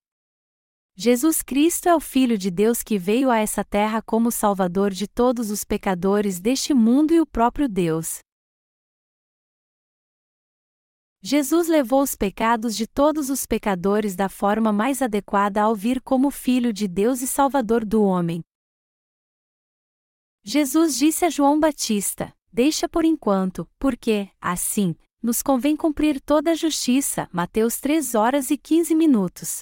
Jesus 0.95 1.41
Cristo 1.41 1.87
é 1.87 1.95
o 1.95 1.99
Filho 1.99 2.37
de 2.37 2.51
Deus 2.51 2.83
que 2.83 2.97
veio 2.97 3.31
a 3.31 3.37
essa 3.37 3.63
terra 3.63 4.01
como 4.01 4.29
Salvador 4.31 4.91
de 4.91 5.07
todos 5.07 5.49
os 5.49 5.63
pecadores 5.63 6.41
deste 6.41 6.73
mundo 6.73 7.13
e 7.13 7.21
o 7.21 7.25
próprio 7.25 7.69
Deus. 7.69 8.19
Jesus 11.21 11.67
levou 11.67 12.01
os 12.01 12.15
pecados 12.15 12.75
de 12.75 12.85
todos 12.85 13.29
os 13.29 13.45
pecadores 13.45 14.15
da 14.15 14.27
forma 14.27 14.73
mais 14.73 15.01
adequada 15.01 15.61
ao 15.61 15.73
vir 15.73 16.01
como 16.01 16.29
Filho 16.31 16.73
de 16.73 16.87
Deus 16.87 17.21
e 17.21 17.27
Salvador 17.27 17.85
do 17.85 18.03
homem. 18.03 18.41
Jesus 20.51 20.97
disse 20.97 21.25
a 21.25 21.29
João 21.29 21.59
Batista: 21.59 22.33
Deixa 22.51 22.89
por 22.89 23.05
enquanto, 23.05 23.69
porque, 23.77 24.31
assim, 24.41 24.95
nos 25.21 25.43
convém 25.43 25.77
cumprir 25.77 26.19
toda 26.19 26.49
a 26.49 26.55
justiça. 26.55 27.29
Mateus 27.31 27.79
3 27.79 28.15
horas 28.15 28.49
e 28.49 28.57
15 28.57 28.95
minutos. 28.95 29.59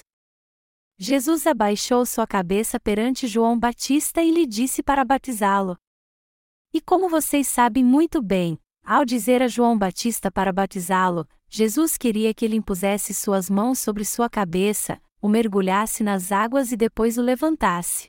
Jesus 0.96 1.46
abaixou 1.46 2.06
sua 2.06 2.26
cabeça 2.26 2.80
perante 2.80 3.26
João 3.26 3.58
Batista 3.58 4.22
e 4.22 4.30
lhe 4.30 4.46
disse 4.46 4.82
para 4.82 5.04
batizá-lo. 5.04 5.76
E 6.72 6.80
como 6.80 7.06
vocês 7.10 7.46
sabem 7.46 7.84
muito 7.84 8.22
bem, 8.22 8.58
ao 8.82 9.04
dizer 9.04 9.42
a 9.42 9.46
João 9.46 9.76
Batista 9.76 10.30
para 10.30 10.54
batizá-lo, 10.54 11.28
Jesus 11.50 11.98
queria 11.98 12.32
que 12.32 12.46
ele 12.46 12.56
impusesse 12.56 13.12
suas 13.12 13.50
mãos 13.50 13.78
sobre 13.78 14.06
sua 14.06 14.30
cabeça, 14.30 14.98
o 15.20 15.28
mergulhasse 15.28 16.02
nas 16.02 16.32
águas 16.32 16.72
e 16.72 16.78
depois 16.78 17.18
o 17.18 17.22
levantasse. 17.22 18.08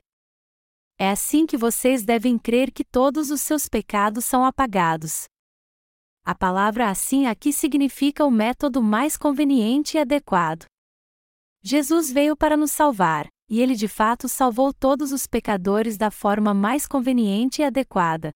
É 1.02 1.08
assim 1.08 1.46
que 1.46 1.56
vocês 1.56 2.04
devem 2.04 2.38
crer 2.38 2.70
que 2.70 2.84
todos 2.84 3.30
os 3.30 3.40
seus 3.40 3.70
pecados 3.70 4.22
são 4.22 4.44
apagados. 4.44 5.24
A 6.22 6.34
palavra 6.34 6.90
assim 6.90 7.24
aqui 7.26 7.54
significa 7.54 8.22
o 8.26 8.30
método 8.30 8.82
mais 8.82 9.16
conveniente 9.16 9.96
e 9.96 10.00
adequado. 10.00 10.66
Jesus 11.62 12.12
veio 12.12 12.36
para 12.36 12.54
nos 12.54 12.70
salvar, 12.70 13.26
e 13.48 13.62
ele 13.62 13.74
de 13.74 13.88
fato 13.88 14.28
salvou 14.28 14.74
todos 14.74 15.10
os 15.10 15.26
pecadores 15.26 15.96
da 15.96 16.10
forma 16.10 16.52
mais 16.52 16.86
conveniente 16.86 17.62
e 17.62 17.64
adequada. 17.64 18.30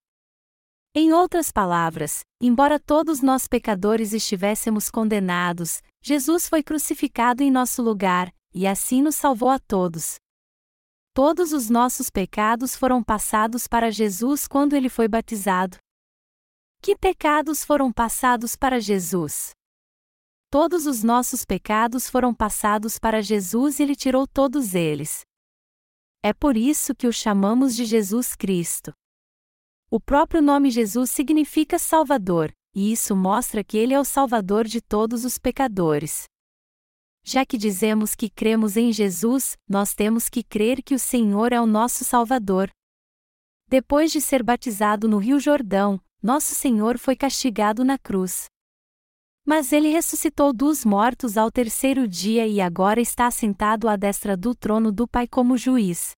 Em 0.95 1.13
outras 1.13 1.51
palavras, 1.51 2.21
embora 2.41 2.79
todos 2.79 3.21
nós 3.21 3.47
pecadores 3.47 4.11
estivéssemos 4.11 4.89
condenados, 4.89 5.83
Jesus 6.01 6.49
foi 6.49 6.63
crucificado 6.63 7.43
em 7.43 7.51
nosso 7.51 7.83
lugar, 7.83 8.33
e 8.51 8.65
assim 8.65 9.03
nos 9.03 9.13
salvou 9.13 9.49
a 9.51 9.59
todos. 9.59 10.15
Todos 11.15 11.53
os 11.53 11.69
nossos 11.69 12.09
pecados 12.09 12.75
foram 12.75 13.01
passados 13.01 13.67
para 13.67 13.89
Jesus 13.89 14.49
quando 14.49 14.73
ele 14.73 14.89
foi 14.89 15.07
batizado. 15.07 15.77
Que 16.81 16.93
pecados 16.93 17.63
foram 17.63 17.89
passados 17.89 18.57
para 18.57 18.81
Jesus? 18.81 19.51
Todos 20.49 20.85
os 20.85 21.03
nossos 21.03 21.45
pecados 21.45 22.09
foram 22.09 22.33
passados 22.33 22.99
para 22.99 23.21
Jesus 23.21 23.79
e 23.79 23.83
Ele 23.83 23.95
tirou 23.95 24.27
todos 24.27 24.75
eles. 24.75 25.21
É 26.21 26.33
por 26.33 26.57
isso 26.57 26.93
que 26.93 27.07
o 27.07 27.13
chamamos 27.13 27.77
de 27.77 27.85
Jesus 27.85 28.35
Cristo. 28.35 28.91
O 29.89 30.01
próprio 30.01 30.41
nome 30.41 30.69
Jesus 30.69 31.11
significa 31.11 31.79
Salvador, 31.79 32.51
e 32.75 32.91
isso 32.91 33.15
mostra 33.15 33.63
que 33.63 33.77
Ele 33.77 33.93
é 33.93 33.99
o 33.99 34.03
Salvador 34.03 34.65
de 34.65 34.81
todos 34.81 35.23
os 35.23 35.37
pecadores. 35.37 36.25
Já 37.27 37.43
que 37.43 37.57
dizemos 37.57 38.13
que 38.13 38.29
cremos 38.29 38.77
em 38.77 38.93
Jesus, 38.93 39.57
nós 39.67 39.95
temos 39.95 40.29
que 40.29 40.43
crer 40.43 40.83
que 40.83 40.93
o 40.93 40.99
Senhor 40.99 41.51
é 41.51 41.59
o 41.59 41.65
nosso 41.65 42.05
Salvador. 42.05 42.69
Depois 43.67 44.11
de 44.11 44.21
ser 44.21 44.43
batizado 44.43 45.07
no 45.07 45.17
Rio 45.17 45.39
Jordão, 45.39 45.99
nosso 46.21 46.53
Senhor 46.53 46.99
foi 46.99 47.15
castigado 47.15 47.83
na 47.83 47.97
cruz. 47.97 48.45
Mas 49.43 49.73
ele 49.73 49.89
ressuscitou 49.89 50.53
dos 50.53 50.85
mortos 50.85 51.35
ao 51.35 51.51
terceiro 51.51 52.07
dia 52.07 52.45
e 52.45 52.61
agora 52.61 53.01
está 53.01 53.31
sentado 53.31 53.89
à 53.89 53.95
destra 53.95 54.37
do 54.37 54.53
trono 54.53 54.91
do 54.91 55.07
Pai 55.07 55.27
como 55.27 55.57
juiz. 55.57 56.11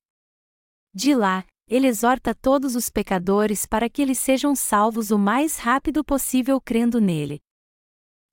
De 0.93 1.15
lá, 1.15 1.45
ele 1.69 1.87
exorta 1.87 2.35
todos 2.35 2.75
os 2.75 2.89
pecadores 2.89 3.65
para 3.65 3.89
que 3.89 4.01
eles 4.01 4.19
sejam 4.19 4.53
salvos 4.53 5.09
o 5.09 5.17
mais 5.17 5.57
rápido 5.57 6.03
possível 6.03 6.59
crendo 6.59 6.99
nele. 6.99 7.39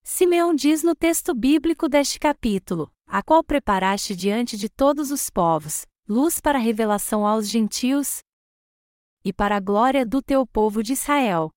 Simeão 0.07 0.55
diz 0.55 0.83
no 0.83 0.95
texto 0.95 1.35
bíblico 1.35 1.89
deste 1.89 2.21
capítulo: 2.21 2.93
A 3.07 3.23
qual 3.23 3.43
preparaste 3.43 4.15
diante 4.15 4.55
de 4.55 4.69
todos 4.69 5.11
os 5.11 5.31
povos, 5.31 5.87
luz 6.07 6.41
para 6.41 6.59
revelação 6.59 7.27
aos 7.27 7.49
gentios 7.49 8.19
e 9.25 9.33
para 9.33 9.57
a 9.57 9.61
glória 9.61 10.05
do 10.05 10.21
teu 10.21 10.47
povo 10.47 10.83
de 10.83 10.93
Israel. 10.93 11.51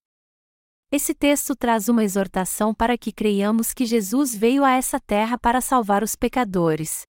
Esse 0.89 1.13
texto 1.13 1.53
traz 1.53 1.89
uma 1.89 2.05
exortação 2.05 2.73
para 2.73 2.97
que 2.97 3.11
creiamos 3.11 3.73
que 3.73 3.85
Jesus 3.85 4.33
veio 4.33 4.63
a 4.63 4.71
essa 4.71 4.97
terra 5.01 5.37
para 5.37 5.59
salvar 5.59 6.01
os 6.01 6.15
pecadores. 6.15 7.01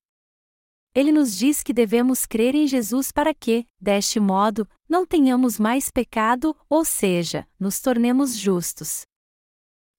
Ele 0.93 1.13
nos 1.13 1.37
diz 1.37 1.63
que 1.63 1.73
devemos 1.73 2.27
crer 2.27 2.57
em 2.57 2.67
Jesus 2.67 3.13
para 3.13 3.33
que, 3.33 3.65
deste 3.81 4.19
modo, 4.19 4.69
não 4.89 5.07
tenhamos 5.07 5.61
mais 5.61 5.93
pecado, 5.93 6.57
ou 6.69 6.85
seja, 6.85 7.47
nos 7.61 7.79
tornemos 7.79 8.37
justos. 8.37 9.08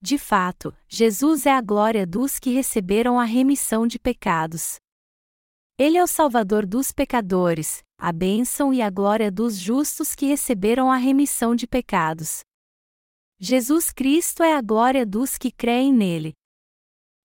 De 0.01 0.17
fato, 0.17 0.73
Jesus 0.87 1.45
é 1.45 1.51
a 1.51 1.61
glória 1.61 2.07
dos 2.07 2.39
que 2.39 2.51
receberam 2.51 3.19
a 3.19 3.25
remissão 3.25 3.85
de 3.85 3.99
pecados. 3.99 4.77
Ele 5.77 5.97
é 5.97 6.03
o 6.03 6.07
Salvador 6.07 6.65
dos 6.65 6.91
pecadores, 6.91 7.83
a 7.97 8.11
bênção 8.13 8.73
e 8.73 8.81
a 8.81 8.89
glória 8.89 9.29
dos 9.29 9.57
justos 9.57 10.15
que 10.15 10.25
receberam 10.25 10.89
a 10.89 10.95
remissão 10.95 11.53
de 11.53 11.67
pecados. 11.67 12.41
Jesus 13.37 13.91
Cristo 13.91 14.41
é 14.41 14.55
a 14.55 14.61
glória 14.61 15.05
dos 15.05 15.37
que 15.37 15.51
creem 15.51 15.93
nele. 15.93 16.33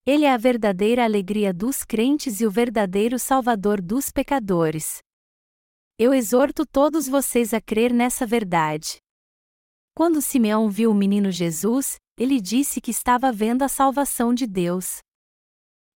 Ele 0.07 0.25
é 0.25 0.33
a 0.33 0.37
verdadeira 0.37 1.03
alegria 1.05 1.53
dos 1.55 1.83
crentes 1.83 2.41
e 2.41 2.47
o 2.47 2.51
verdadeiro 2.51 3.19
Salvador 3.19 3.81
dos 3.81 4.11
pecadores. 4.11 4.99
Eu 5.97 6.13
exorto 6.13 6.67
todos 6.67 7.09
vocês 7.09 7.55
a 7.55 7.61
crer 7.61 7.93
nessa 7.93 8.27
verdade. 8.27 8.99
Quando 9.95 10.21
Simeão 10.21 10.69
viu 10.69 10.91
o 10.91 10.95
menino 10.95 11.31
Jesus, 11.31 11.97
ele 12.17 12.41
disse 12.41 12.81
que 12.81 12.91
estava 12.91 13.33
vendo 13.33 13.63
a 13.63 13.69
salvação 13.69 14.33
de 14.33 14.47
Deus. 14.47 14.99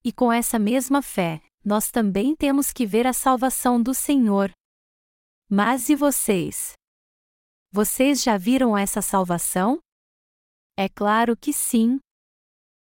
E 0.04 0.12
com 0.12 0.33
essa 0.33 0.59
mesma 0.59 1.02
fé, 1.02 1.40
nós 1.64 1.90
também 1.90 2.35
temos 2.35 2.72
que 2.72 2.87
ver 2.87 3.07
a 3.07 3.12
salvação 3.12 3.83
do 3.83 3.94
Senhor. 3.94 4.50
Mas 5.48 5.88
e 5.88 5.94
vocês? 5.94 6.72
Vocês 7.70 8.22
já 8.22 8.37
viram 8.38 8.76
essa 8.76 9.02
salvação? 9.02 9.78
É 10.76 10.88
claro 10.88 11.37
que 11.37 11.52
sim. 11.52 11.98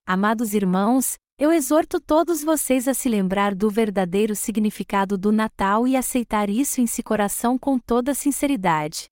Amados 0.05 0.53
irmãos, 0.53 1.15
eu 1.37 1.51
exorto 1.51 1.99
todos 1.99 2.43
vocês 2.43 2.87
a 2.87 2.93
se 2.93 3.09
lembrar 3.09 3.55
do 3.55 3.69
verdadeiro 3.69 4.35
significado 4.35 5.17
do 5.17 5.31
Natal 5.31 5.87
e 5.87 5.95
aceitar 5.95 6.49
isso 6.49 6.79
em 6.79 6.87
seu 6.87 7.03
coração 7.03 7.57
com 7.57 7.79
toda 7.79 8.13
sinceridade. 8.13 9.05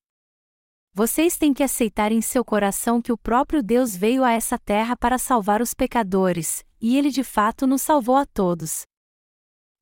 Vocês 0.94 1.38
têm 1.38 1.54
que 1.54 1.62
aceitar 1.62 2.12
em 2.12 2.20
seu 2.20 2.44
coração 2.44 3.00
que 3.00 3.10
o 3.10 3.16
próprio 3.16 3.62
Deus 3.62 3.96
veio 3.96 4.22
a 4.22 4.32
essa 4.32 4.58
terra 4.58 4.94
para 4.94 5.16
salvar 5.16 5.62
os 5.62 5.72
pecadores, 5.72 6.62
e 6.78 6.98
ele 6.98 7.08
de 7.08 7.24
fato 7.24 7.66
nos 7.66 7.80
salvou 7.80 8.14
a 8.14 8.26
todos. 8.26 8.82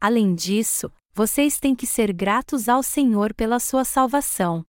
Além 0.01 0.37
disso, 0.37 0.89
vocês 1.13 1.59
têm 1.59 1.75
que 1.75 1.85
ser 1.85 2.13
gratos 2.13 2.69
ao 2.69 2.81
Senhor 2.81 3.35
pela 3.35 3.59
sua 3.59 3.85
salvação. 3.85 4.65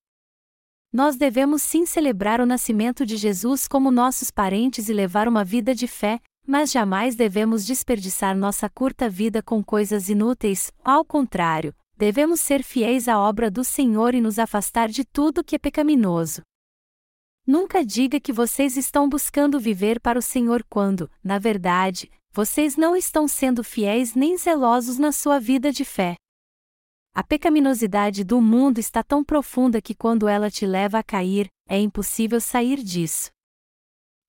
Nós 0.91 1.15
devemos 1.15 1.61
sim 1.61 1.85
celebrar 1.85 2.41
o 2.41 2.45
nascimento 2.45 3.05
de 3.05 3.17
Jesus 3.17 3.67
como 3.67 3.91
nossos 3.91 4.31
parentes 4.31 4.89
e 4.89 4.93
levar 4.93 5.27
uma 5.27 5.43
vida 5.45 5.75
de 5.75 5.85
fé, 5.87 6.19
mas 6.45 6.71
jamais 6.71 7.15
devemos 7.15 7.63
desperdiçar 7.63 8.35
nossa 8.35 8.67
curta 8.67 9.07
vida 9.07 9.43
com 9.43 9.63
coisas 9.63 10.09
inúteis, 10.09 10.71
ao 10.83 11.05
contrário, 11.05 11.71
devemos 12.01 12.41
ser 12.41 12.63
fiéis 12.63 13.07
à 13.07 13.19
obra 13.19 13.51
do 13.51 13.63
Senhor 13.63 14.15
e 14.15 14.21
nos 14.21 14.39
afastar 14.39 14.89
de 14.89 15.05
tudo 15.05 15.43
que 15.43 15.55
é 15.55 15.59
pecaminoso. 15.59 16.41
Nunca 17.45 17.85
diga 17.85 18.19
que 18.19 18.33
vocês 18.33 18.75
estão 18.75 19.07
buscando 19.07 19.59
viver 19.59 19.99
para 19.99 20.17
o 20.17 20.21
Senhor 20.21 20.65
quando, 20.67 21.07
na 21.23 21.37
verdade, 21.37 22.09
vocês 22.31 22.75
não 22.75 22.95
estão 22.95 23.27
sendo 23.27 23.63
fiéis 23.63 24.15
nem 24.15 24.35
zelosos 24.35 24.97
na 24.97 25.11
sua 25.11 25.39
vida 25.39 25.71
de 25.71 25.85
fé. 25.85 26.15
A 27.13 27.21
pecaminosidade 27.21 28.23
do 28.23 28.41
mundo 28.41 28.79
está 28.79 29.03
tão 29.03 29.23
profunda 29.23 29.79
que 29.79 29.93
quando 29.93 30.27
ela 30.27 30.49
te 30.49 30.65
leva 30.65 30.97
a 30.97 31.03
cair, 31.03 31.49
é 31.69 31.77
impossível 31.77 32.41
sair 32.41 32.81
disso. 32.81 33.29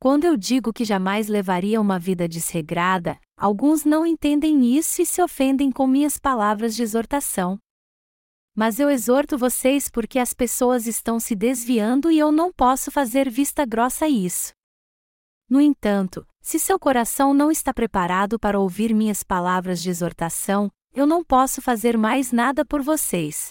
Quando 0.02 0.24
eu 0.24 0.36
digo 0.36 0.72
que 0.72 0.84
jamais 0.84 1.28
levaria 1.28 1.80
uma 1.80 1.96
vida 1.96 2.26
desregrada, 2.26 3.20
alguns 3.38 3.84
não 3.84 4.04
entendem 4.04 4.76
isso 4.76 5.00
e 5.00 5.06
se 5.06 5.22
ofendem 5.22 5.70
com 5.70 5.86
minhas 5.86 6.18
palavras 6.18 6.74
de 6.74 6.82
exortação. 6.82 7.56
Mas 8.52 8.80
eu 8.80 8.90
exorto 8.90 9.38
vocês 9.38 9.88
porque 9.88 10.18
as 10.18 10.34
pessoas 10.34 10.88
estão 10.88 11.20
se 11.20 11.36
desviando 11.36 12.10
e 12.10 12.18
eu 12.18 12.32
não 12.32 12.52
posso 12.52 12.90
fazer 12.90 13.30
vista 13.30 13.64
grossa 13.64 14.06
a 14.06 14.08
isso. 14.08 14.52
No 15.48 15.60
entanto, 15.60 16.26
se 16.40 16.58
seu 16.58 16.80
coração 16.80 17.32
não 17.32 17.48
está 17.48 17.72
preparado 17.72 18.40
para 18.40 18.58
ouvir 18.58 18.92
minhas 18.92 19.22
palavras 19.22 19.80
de 19.80 19.88
exortação, 19.88 20.68
eu 20.92 21.06
não 21.06 21.22
posso 21.22 21.62
fazer 21.62 21.96
mais 21.96 22.32
nada 22.32 22.64
por 22.64 22.82
vocês. 22.82 23.50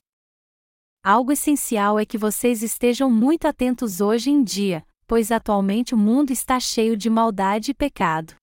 Algo 1.02 1.32
essencial 1.32 1.98
é 1.98 2.06
que 2.06 2.18
vocês 2.18 2.62
estejam 2.62 3.10
muito 3.10 3.48
atentos 3.48 4.02
hoje 4.02 4.30
em 4.30 4.44
dia, 4.44 4.86
pois 5.12 5.30
atualmente 5.30 5.94
o 5.94 5.98
mundo 5.98 6.32
está 6.32 6.58
cheio 6.58 6.96
de 6.96 7.10
maldade 7.10 7.72
e 7.72 7.74
pecado. 7.74 8.34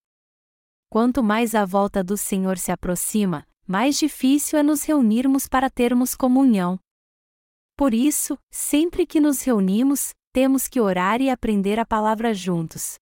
Quanto 0.91 1.23
mais 1.23 1.55
a 1.55 1.65
volta 1.65 2.05
do 2.05 2.15
Senhor 2.15 2.59
se 2.59 2.71
aproxima, 2.71 3.47
mais 3.67 3.99
difícil 3.99 4.59
é 4.59 4.63
nos 4.63 4.83
reunirmos 4.83 5.49
para 5.49 5.71
termos 5.71 6.15
comunhão. 6.15 6.79
Por 7.75 7.95
isso, 7.95 8.37
sempre 8.51 9.07
que 9.07 9.19
nos 9.19 9.41
reunimos, 9.41 10.11
temos 10.31 10.69
que 10.69 10.79
orar 10.79 11.23
e 11.23 11.31
aprender 11.31 11.79
a 11.79 11.87
palavra 11.87 12.35
juntos. 12.35 12.97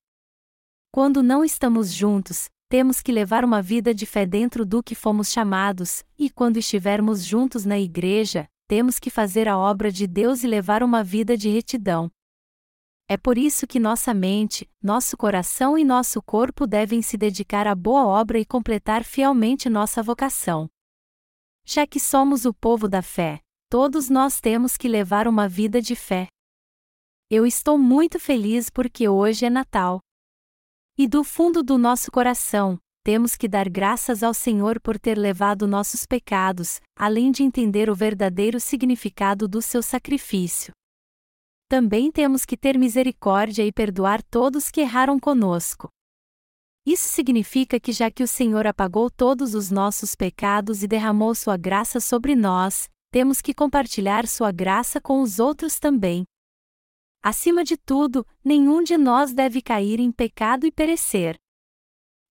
Quando 0.93 1.21
não 1.21 1.45
estamos 1.45 1.93
juntos, 1.93 2.49
temos 2.69 3.03
que 3.03 3.11
levar 3.11 3.45
uma 3.45 3.61
vida 3.61 3.93
de 3.93 4.07
fé 4.07 4.25
dentro 4.25 4.65
do 4.65 4.81
que 4.81 4.95
fomos 4.95 5.33
chamados, 5.33 6.05
e 6.17 6.31
quando 6.31 6.57
estivermos 6.57 7.25
juntos 7.25 7.65
na 7.65 7.81
igreja, 7.81 8.47
temos 8.69 9.01
que 9.01 9.11
fazer 9.11 9.49
a 9.49 9.59
obra 9.59 9.91
de 9.91 10.07
Deus 10.07 10.45
e 10.45 10.47
levar 10.47 10.85
uma 10.85 11.03
vida 11.03 11.37
de 11.37 11.49
retidão. 11.49 12.09
É 13.09 13.16
por 13.16 13.38
isso 13.38 13.69
que 13.69 13.79
nossa 13.79 14.12
mente, 14.12 14.69
nosso 14.83 15.16
coração 15.16 15.79
e 15.79 15.85
nosso 15.85 16.21
corpo 16.21 16.66
devem 16.66 17.01
se 17.03 17.16
dedicar 17.16 17.66
à 17.66 17.75
boa 17.75 18.05
obra 18.05 18.37
e 18.37 18.45
completar 18.45 19.05
fielmente 19.05 19.71
nossa 19.71 20.03
vocação. 20.03 20.69
Já 21.64 21.87
que 21.87 22.01
somos 22.01 22.45
o 22.45 22.53
povo 22.53 22.88
da 22.88 23.03
fé, 23.03 23.40
todos 23.71 24.09
nós 24.09 24.40
temos 24.40 24.77
que 24.77 24.88
levar 24.88 25.29
uma 25.29 25.49
vida 25.49 25.81
de 25.81 25.95
fé. 25.95 26.27
Eu 27.31 27.47
estou 27.47 27.79
muito 27.79 28.19
feliz 28.19 28.71
porque 28.71 29.09
hoje 29.09 29.47
é 29.47 29.51
Natal. 29.51 30.01
E 30.99 31.07
do 31.07 31.23
fundo 31.23 31.62
do 31.62 31.79
nosso 31.79 32.11
coração, 32.11 32.77
temos 33.05 33.37
que 33.37 33.47
dar 33.47 33.69
graças 33.69 34.25
ao 34.25 34.35
Senhor 34.35 34.81
por 34.81 34.99
ter 34.99 35.16
levado 35.16 35.69
nossos 35.69 36.05
pecados, 36.05 36.81
além 36.99 37.31
de 37.31 37.45
entender 37.45 37.88
o 37.88 37.95
verdadeiro 37.95 38.59
significado 38.59 39.47
do 39.47 39.62
seu 39.62 39.81
sacrifício. 39.81 40.73
Também 41.69 42.13
temos 42.13 42.45
que 42.45 42.57
ter 42.57 42.79
misericórdia 42.79 43.65
e 43.65 43.73
perdoar 43.73 44.23
todos 44.23 44.71
que 44.71 44.81
erraram 44.81 45.19
conosco. 45.19 45.89
Isso 46.87 47.09
significa 47.09 47.81
que, 47.81 47.91
já 47.91 48.09
que 48.09 48.23
o 48.23 48.29
Senhor 48.29 48.65
apagou 48.65 49.11
todos 49.11 49.53
os 49.55 49.73
nossos 49.73 50.15
pecados 50.15 50.85
e 50.85 50.87
derramou 50.87 51.35
sua 51.35 51.57
graça 51.57 51.99
sobre 51.99 52.37
nós, 52.37 52.89
temos 53.11 53.41
que 53.41 53.53
compartilhar 53.53 54.29
sua 54.29 54.53
graça 54.53 55.01
com 55.01 55.21
os 55.21 55.41
outros 55.41 55.81
também. 55.81 56.25
Acima 57.21 57.65
de 57.65 57.77
tudo, 57.77 58.25
nenhum 58.45 58.85
de 58.85 58.97
nós 58.97 59.33
deve 59.33 59.61
cair 59.61 59.99
em 59.99 60.13
pecado 60.13 60.65
e 60.65 60.71
perecer. 60.71 61.35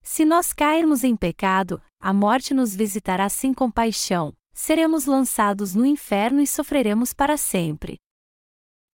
Se 0.02 0.24
nós 0.24 0.54
cairmos 0.54 1.04
em 1.04 1.18
pecado, 1.18 1.82
a 2.00 2.14
morte 2.14 2.54
nos 2.54 2.74
visitará 2.74 3.28
sem 3.28 3.54
compaixão, 3.54 4.32
seremos 4.54 5.06
lançados 5.06 5.76
no 5.76 5.86
inferno 5.86 6.40
e 6.40 6.48
sofreremos 6.48 7.12
para 7.12 7.36
sempre. 7.36 7.98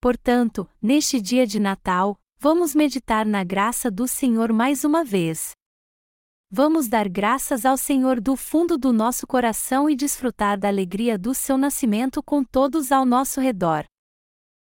Portanto, 0.01 0.67
neste 0.81 1.21
dia 1.21 1.45
de 1.45 1.59
Natal, 1.59 2.17
vamos 2.39 2.73
meditar 2.73 3.23
na 3.23 3.43
graça 3.43 3.91
do 3.91 4.07
Senhor 4.07 4.51
mais 4.51 4.83
uma 4.83 5.03
vez. 5.03 5.51
Vamos 6.49 6.87
dar 6.87 7.07
graças 7.07 7.67
ao 7.67 7.77
Senhor 7.77 8.19
do 8.19 8.35
fundo 8.35 8.79
do 8.79 8.91
nosso 8.91 9.27
coração 9.27 9.87
e 9.87 9.95
desfrutar 9.95 10.59
da 10.59 10.69
alegria 10.69 11.19
do 11.19 11.35
seu 11.35 11.55
nascimento 11.55 12.23
com 12.23 12.43
todos 12.43 12.91
ao 12.91 13.05
nosso 13.05 13.39
redor. 13.39 13.85